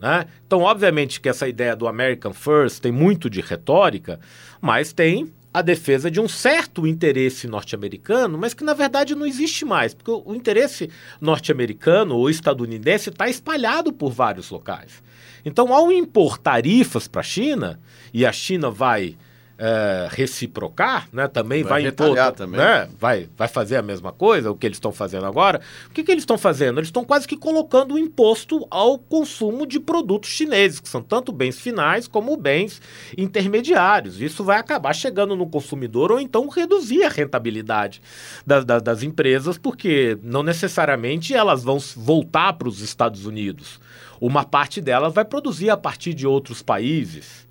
[0.00, 0.26] Né?
[0.46, 4.20] Então, obviamente que essa ideia do American First tem muito de retórica,
[4.60, 9.64] mas tem a defesa de um certo interesse norte-americano, mas que na verdade não existe
[9.64, 10.90] mais, porque o interesse
[11.20, 15.02] norte-americano ou estadunidense está espalhado por vários locais.
[15.44, 17.80] Então, ao impor tarifas para a China,
[18.12, 19.16] e a China vai
[19.58, 21.26] é, reciprocar, né?
[21.26, 22.60] Também vai, vai impor, também.
[22.60, 22.88] Né?
[22.96, 25.60] Vai, vai fazer a mesma coisa, o que eles estão fazendo agora.
[25.88, 26.78] O que, que eles estão fazendo?
[26.78, 31.32] Eles estão quase que colocando um imposto ao consumo de produtos chineses, que são tanto
[31.32, 32.80] bens finais como bens
[33.16, 34.20] intermediários.
[34.20, 38.00] Isso vai acabar chegando no consumidor ou então reduzir a rentabilidade
[38.46, 43.80] das, das, das empresas, porque não necessariamente elas vão voltar para os Estados Unidos.
[44.20, 47.47] Uma parte delas vai produzir a partir de outros países.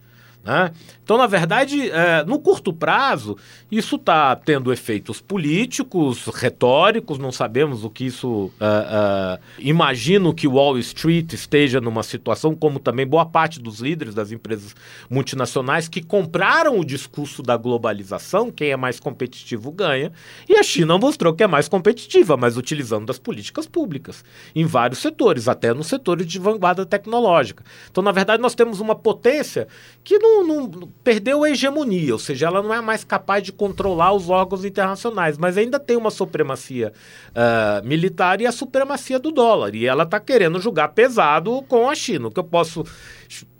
[0.47, 0.71] Né?
[1.03, 3.37] Então, na verdade, é, no curto prazo,
[3.69, 8.27] isso está tendo efeitos políticos, retóricos, não sabemos o que isso.
[8.27, 14.15] Uh, uh, imagino que Wall Street esteja numa situação, como também boa parte dos líderes
[14.15, 14.73] das empresas
[15.09, 20.13] multinacionais que compraram o discurso da globalização, quem é mais competitivo ganha,
[20.47, 24.23] e a China mostrou que é mais competitiva, mas utilizando das políticas públicas,
[24.55, 27.65] em vários setores, até nos setores de vanguarda tecnológica.
[27.91, 29.67] Então, na verdade, nós temos uma potência
[30.03, 30.69] que não não,
[31.03, 35.37] perdeu a hegemonia, ou seja, ela não é mais capaz de controlar os órgãos internacionais,
[35.37, 36.91] mas ainda tem uma supremacia
[37.29, 39.75] uh, militar e a supremacia do dólar.
[39.75, 42.27] E ela está querendo jogar pesado com a China.
[42.27, 42.83] O que eu posso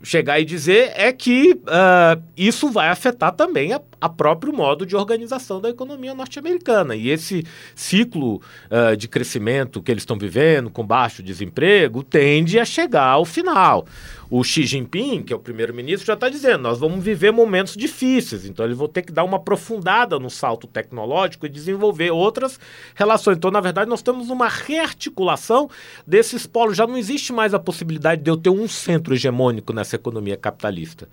[0.03, 4.95] chegar e dizer é que uh, isso vai afetar também a, a, próprio modo de
[4.95, 6.95] organização da economia norte-americana.
[6.95, 7.45] E esse
[7.76, 8.41] ciclo
[8.72, 13.86] uh, de crescimento que eles estão vivendo, com baixo desemprego, tende a chegar ao final.
[14.30, 18.45] O Xi Jinping, que é o primeiro-ministro, já está dizendo: nós vamos viver momentos difíceis,
[18.45, 22.59] então eles vão ter que dar uma aprofundada no salto tecnológico e desenvolver outras
[22.93, 23.38] relações.
[23.38, 25.70] Então, na verdade, nós temos uma rearticulação
[26.05, 26.76] desses polos.
[26.76, 31.08] Já não existe mais a possibilidade de eu ter um centro hegemônico nessa economia capitalista.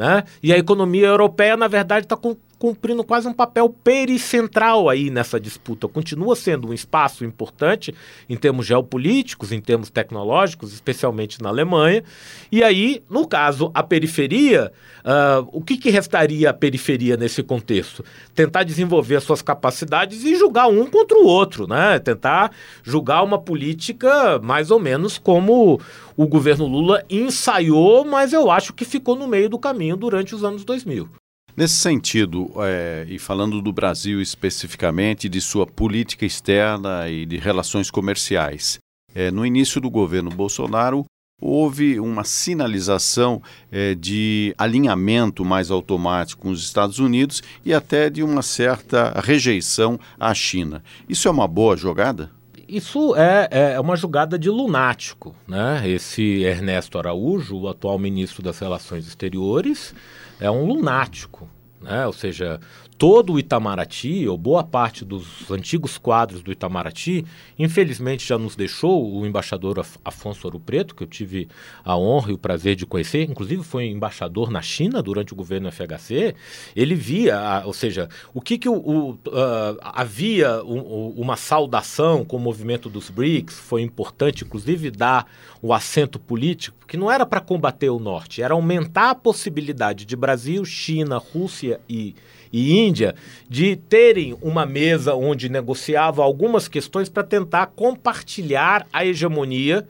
[0.00, 0.24] Né?
[0.42, 2.16] E a economia europeia, na verdade, está
[2.58, 5.86] cumprindo quase um papel pericentral aí nessa disputa.
[5.88, 7.94] Continua sendo um espaço importante
[8.26, 12.02] em termos geopolíticos, em termos tecnológicos, especialmente na Alemanha.
[12.50, 18.02] E aí, no caso, a periferia, uh, o que, que restaria à periferia nesse contexto?
[18.34, 21.98] Tentar desenvolver suas capacidades e julgar um contra o outro, né?
[21.98, 25.78] Tentar julgar uma política mais ou menos como
[26.14, 29.58] o governo Lula ensaiou, mas eu acho que ficou no meio do
[29.90, 31.08] caminho durante os anos 2000.
[31.56, 37.90] Nesse sentido, é, e falando do Brasil especificamente, de sua política externa e de relações
[37.90, 38.78] comerciais,
[39.14, 41.04] é, no início do governo Bolsonaro,
[41.42, 48.22] houve uma sinalização é, de alinhamento mais automático com os Estados Unidos e até de
[48.22, 50.84] uma certa rejeição à China.
[51.08, 52.30] Isso é uma boa jogada?
[52.70, 55.34] Isso é, é uma jogada de lunático.
[55.46, 55.88] Né?
[55.88, 59.92] Esse Ernesto Araújo, o atual ministro das Relações Exteriores,
[60.40, 61.48] é um lunático.
[61.80, 62.06] Né?
[62.06, 62.60] Ou seja,
[63.00, 67.24] todo o Itamaraty, ou boa parte dos antigos quadros do Itamaraty,
[67.58, 71.48] infelizmente já nos deixou o embaixador Afonso Ouro Preto, que eu tive
[71.82, 75.72] a honra e o prazer de conhecer, inclusive foi embaixador na China durante o governo
[75.72, 76.34] FHC.
[76.76, 82.36] Ele via, ou seja, o que, que o, o, uh, havia um, uma saudação com
[82.36, 85.26] o movimento dos BRICS, foi importante, inclusive, dar
[85.62, 90.14] o assento político, que não era para combater o Norte, era aumentar a possibilidade de
[90.14, 92.14] Brasil, China, Rússia e
[92.52, 93.14] e Índia
[93.48, 99.86] de terem uma mesa onde negociava algumas questões para tentar compartilhar a hegemonia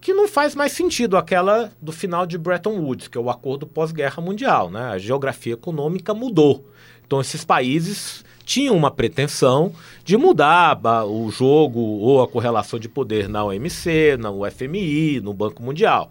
[0.00, 3.66] que não faz mais sentido aquela do final de Bretton Woods, que é o acordo
[3.66, 4.84] pós-guerra mundial, né?
[4.84, 6.64] A geografia econômica mudou.
[7.06, 9.72] Então esses países tinham uma pretensão
[10.04, 15.62] de mudar o jogo ou a correlação de poder na OMC, na UFMI, no Banco
[15.62, 16.10] Mundial.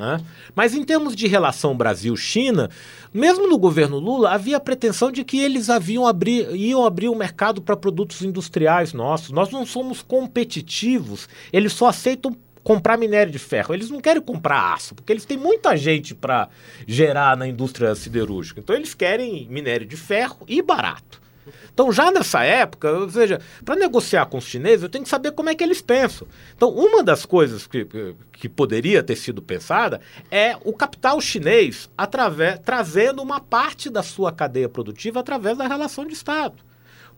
[0.00, 0.18] Né?
[0.54, 2.70] Mas em termos de relação Brasil-China,
[3.12, 7.12] mesmo no governo Lula, havia a pretensão de que eles haviam abrir, iam abrir o
[7.12, 9.30] um mercado para produtos industriais nossos.
[9.30, 12.34] Nós não somos competitivos, eles só aceitam
[12.64, 13.74] comprar minério de ferro.
[13.74, 16.48] Eles não querem comprar aço, porque eles têm muita gente para
[16.86, 18.60] gerar na indústria siderúrgica.
[18.60, 21.20] Então eles querem minério de ferro e barato.
[21.72, 25.32] Então, já nessa época, ou seja, para negociar com os chineses, eu tenho que saber
[25.32, 26.26] como é que eles pensam.
[26.54, 27.86] Então, uma das coisas que,
[28.32, 34.32] que poderia ter sido pensada é o capital chinês através, trazendo uma parte da sua
[34.32, 36.69] cadeia produtiva através da relação de Estado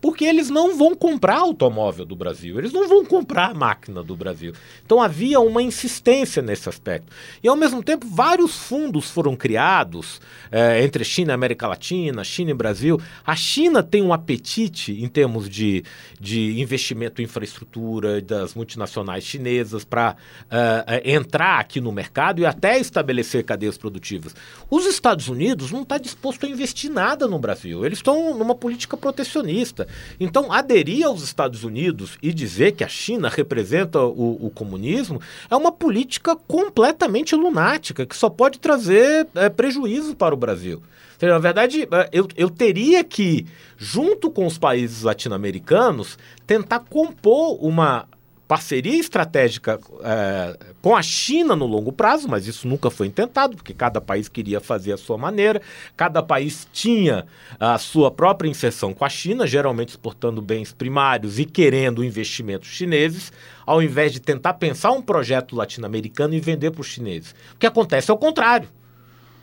[0.02, 4.52] porque eles não vão comprar automóvel do Brasil, eles não vão comprar máquina do Brasil.
[4.84, 7.06] Então havia uma insistência nesse aspecto.
[7.40, 12.50] E ao mesmo tempo, vários fundos foram criados é, entre China e América Latina, China
[12.50, 13.00] e Brasil.
[13.24, 15.84] A China tem um apetite em termos de,
[16.20, 20.16] de investimento em infraestrutura das multinacionais chinesas para
[20.50, 24.34] é, é, entrar aqui no mercado e até estabelecer cadeias produtivas.
[24.68, 27.86] Os Estados Unidos não está disposto a investir nada no Brasil.
[27.86, 29.86] Eles estão numa política protecionista.
[30.18, 35.20] Então, aderir aos Estados Unidos e dizer que a China representa o, o comunismo
[35.50, 40.82] é uma política completamente lunática, que só pode trazer é, prejuízo para o Brasil.
[41.20, 48.06] na verdade, é, eu, eu teria que, junto com os países latino-americanos, tentar compor uma
[48.52, 53.72] parceria estratégica é, com a China no longo prazo, mas isso nunca foi intentado, porque
[53.72, 55.62] cada país queria fazer a sua maneira,
[55.96, 57.24] cada país tinha
[57.58, 63.32] a sua própria inserção com a China, geralmente exportando bens primários e querendo investimentos chineses,
[63.64, 67.34] ao invés de tentar pensar um projeto latino-americano e vender para os chineses.
[67.54, 68.68] O que acontece é o contrário.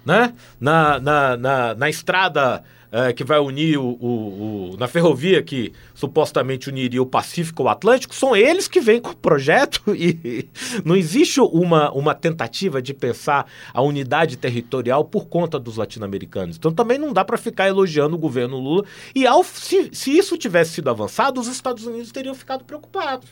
[0.05, 0.35] Né?
[0.59, 5.71] Na, na, na, na estrada é, que vai unir o, o, o, na ferrovia que
[5.93, 10.47] supostamente uniria o Pacífico ao Atlântico, são eles que vêm com o projeto e
[10.83, 16.57] não existe uma, uma tentativa de pensar a unidade territorial por conta dos latino-americanos.
[16.57, 18.85] Então também não dá para ficar elogiando o governo Lula.
[19.13, 23.27] E ao, se, se isso tivesse sido avançado, os Estados Unidos teriam ficado preocupados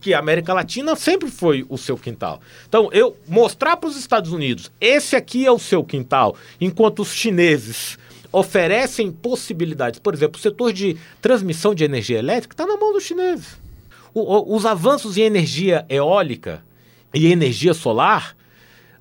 [0.00, 2.40] que a América Latina sempre foi o seu quintal.
[2.66, 7.12] Então, eu mostrar para os Estados Unidos, esse aqui é o seu quintal, enquanto os
[7.12, 7.98] chineses
[8.32, 10.00] oferecem possibilidades.
[10.00, 13.58] Por exemplo, o setor de transmissão de energia elétrica está na mão dos chineses.
[14.12, 16.62] O, o, os avanços em energia eólica
[17.12, 18.36] e energia solar,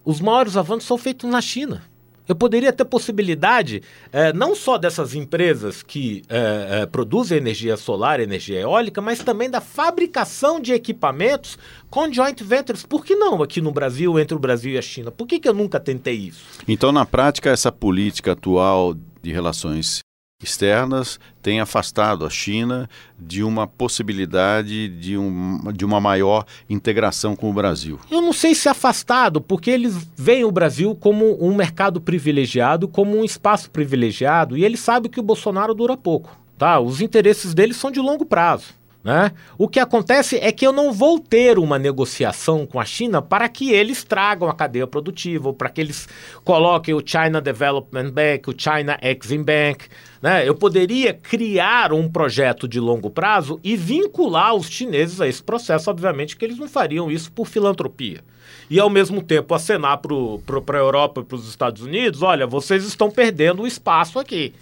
[0.03, 1.83] os maiores avanços são feitos na China.
[2.29, 3.81] Eu poderia ter possibilidade
[4.13, 9.49] eh, não só dessas empresas que eh, eh, produzem energia solar, energia eólica, mas também
[9.49, 11.57] da fabricação de equipamentos
[11.89, 12.85] com joint ventures.
[12.85, 15.09] Por que não aqui no Brasil, entre o Brasil e a China?
[15.09, 16.45] Por que, que eu nunca tentei isso?
[16.67, 20.01] Então, na prática, essa política atual de relações
[20.41, 22.89] externas têm afastado a China
[23.19, 27.99] de uma possibilidade de, um, de uma maior integração com o Brasil.
[28.09, 33.17] Eu não sei se afastado, porque eles veem o Brasil como um mercado privilegiado, como
[33.17, 36.39] um espaço privilegiado, e eles sabem que o Bolsonaro dura pouco.
[36.57, 36.79] Tá?
[36.79, 38.78] Os interesses deles são de longo prazo.
[39.01, 39.31] Né?
[39.57, 43.47] O que acontece é que eu não vou ter uma negociação com a China para
[43.47, 46.07] que eles tragam a cadeia produtiva, para que eles
[46.43, 49.85] coloquem o China Development Bank, o China Exim Bank.
[50.21, 50.45] Né?
[50.45, 55.89] Eu poderia criar um projeto de longo prazo e vincular os chineses a esse processo.
[55.89, 58.21] Obviamente que eles não fariam isso por filantropia.
[58.69, 62.83] E ao mesmo tempo acenar para a Europa e para os Estados Unidos: olha, vocês
[62.83, 64.53] estão perdendo o espaço aqui.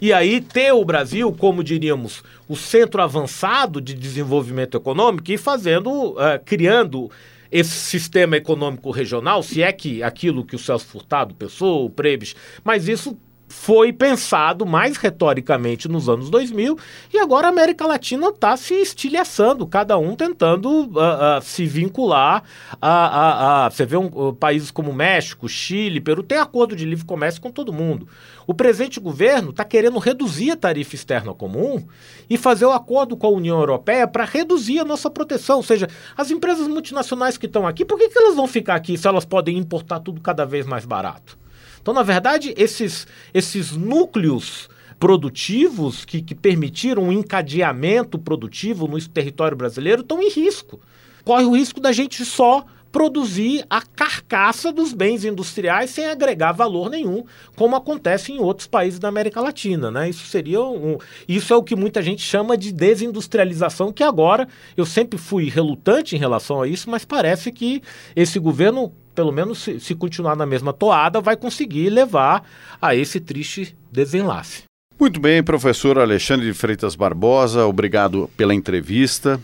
[0.00, 6.10] E aí ter o Brasil, como diríamos, o centro avançado de desenvolvimento econômico e fazendo,
[6.12, 7.10] uh, criando
[7.50, 12.36] esse sistema econômico regional, se é que aquilo que o Celso Furtado pensou, o Prebes,
[12.62, 13.16] mas isso
[13.48, 16.78] foi pensado mais retoricamente nos anos 2000
[17.12, 22.42] e agora a América Latina está se estilhaçando, cada um tentando uh, uh, se vincular
[22.80, 26.84] a, a, a, Você vê um, uh, países como México, Chile, Peru, tem acordo de
[26.84, 28.06] livre comércio com todo mundo.
[28.46, 31.86] O presente governo está querendo reduzir a tarifa externa comum
[32.30, 35.58] e fazer o acordo com a União Europeia para reduzir a nossa proteção.
[35.58, 35.86] Ou seja,
[36.16, 39.26] as empresas multinacionais que estão aqui, por que, que elas vão ficar aqui se elas
[39.26, 41.38] podem importar tudo cada vez mais barato?
[41.88, 44.68] Então, na verdade, esses, esses núcleos
[45.00, 50.78] produtivos que, que permitiram um encadeamento produtivo no território brasileiro estão em risco.
[51.24, 56.90] Corre o risco da gente só produzir a carcaça dos bens industriais sem agregar valor
[56.90, 57.24] nenhum,
[57.56, 60.10] como acontece em outros países da América Latina, né?
[60.10, 64.84] Isso seria um, isso é o que muita gente chama de desindustrialização, que agora eu
[64.84, 67.82] sempre fui relutante em relação a isso, mas parece que
[68.14, 72.48] esse governo pelo menos se, se continuar na mesma toada, vai conseguir levar
[72.80, 74.62] a esse triste desenlace.
[74.96, 79.40] Muito bem, professor Alexandre de Freitas Barbosa, obrigado pela entrevista.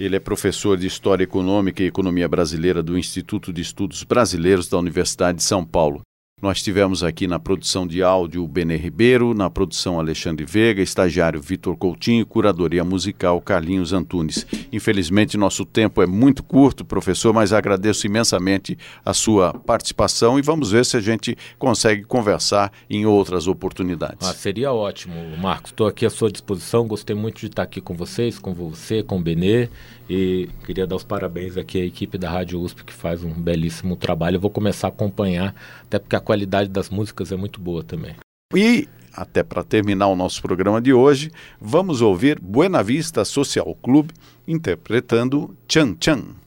[0.00, 4.78] Ele é professor de História Econômica e Economia Brasileira do Instituto de Estudos Brasileiros da
[4.78, 6.00] Universidade de São Paulo.
[6.44, 11.40] Nós tivemos aqui na produção de áudio o Benê Ribeiro, na produção Alexandre Veiga, estagiário
[11.40, 14.46] Vitor Coutinho, curadoria musical Carlinhos Antunes.
[14.70, 20.70] Infelizmente, nosso tempo é muito curto, professor, mas agradeço imensamente a sua participação e vamos
[20.70, 24.28] ver se a gente consegue conversar em outras oportunidades.
[24.28, 25.70] Ah, seria ótimo, Marcos.
[25.70, 26.86] Estou aqui à sua disposição.
[26.86, 29.70] Gostei muito de estar aqui com vocês, com você, com o Benê.
[30.08, 33.96] E queria dar os parabéns aqui à equipe da Rádio USP que faz um belíssimo
[33.96, 34.36] trabalho.
[34.36, 38.14] Eu vou começar a acompanhar, até porque a qualidade das músicas é muito boa também.
[38.54, 41.30] E até para terminar o nosso programa de hoje,
[41.60, 44.10] vamos ouvir Buena Vista Social Club
[44.46, 46.43] interpretando Chan Chan.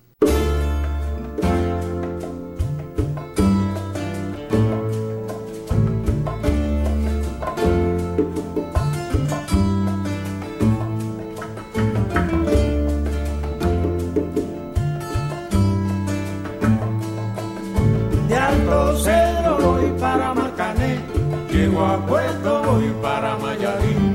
[21.77, 24.13] llego a puerto voy para Mayarín.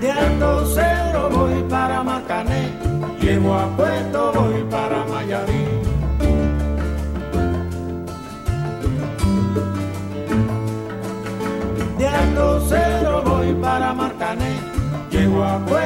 [0.00, 2.70] De Alto Cedro voy para Marcané,
[3.20, 5.80] llego a puerto voy para Mayarín.
[11.98, 14.56] De Alto Cedro voy para Marcané,
[15.10, 15.79] llego a puerto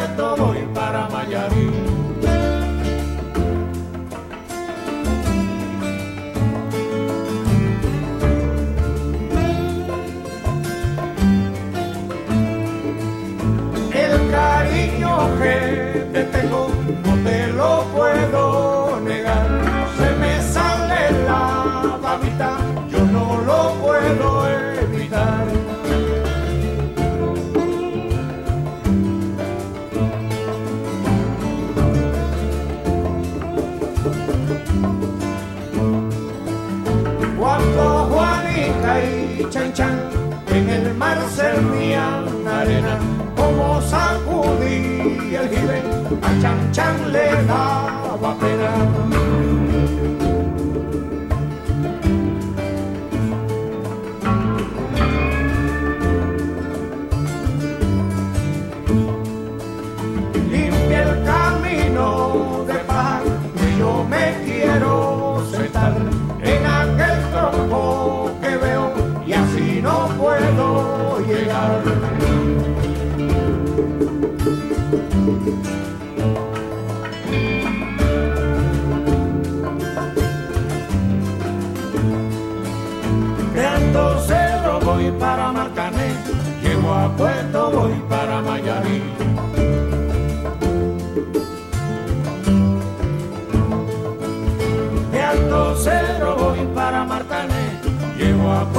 [43.36, 45.82] como sacudí el jibe
[46.22, 47.83] a Chan Chan le daba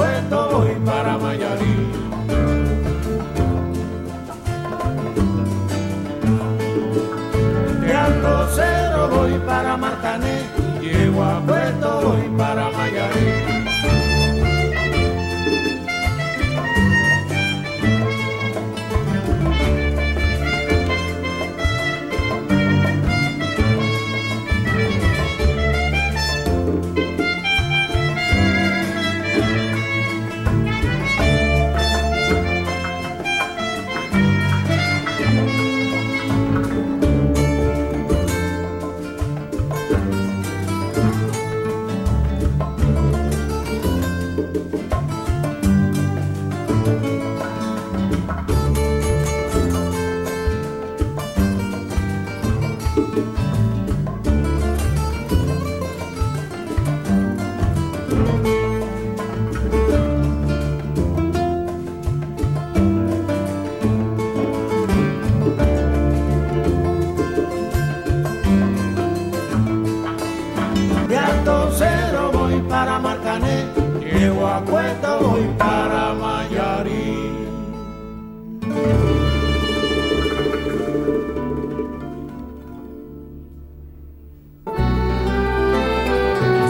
[0.06, 1.76] puesto voy para Mayarí.
[7.80, 10.42] De Arrocero voy para Marcané,
[10.80, 12.70] llego a puesto voy para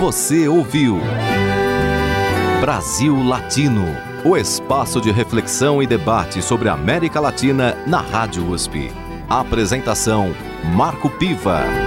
[0.07, 1.01] Você ouviu
[2.61, 3.87] Brasil Latino,
[4.25, 8.93] o espaço de reflexão e debate sobre a América Latina na Rádio USP.
[9.29, 10.33] Apresentação
[10.77, 11.86] Marco Piva.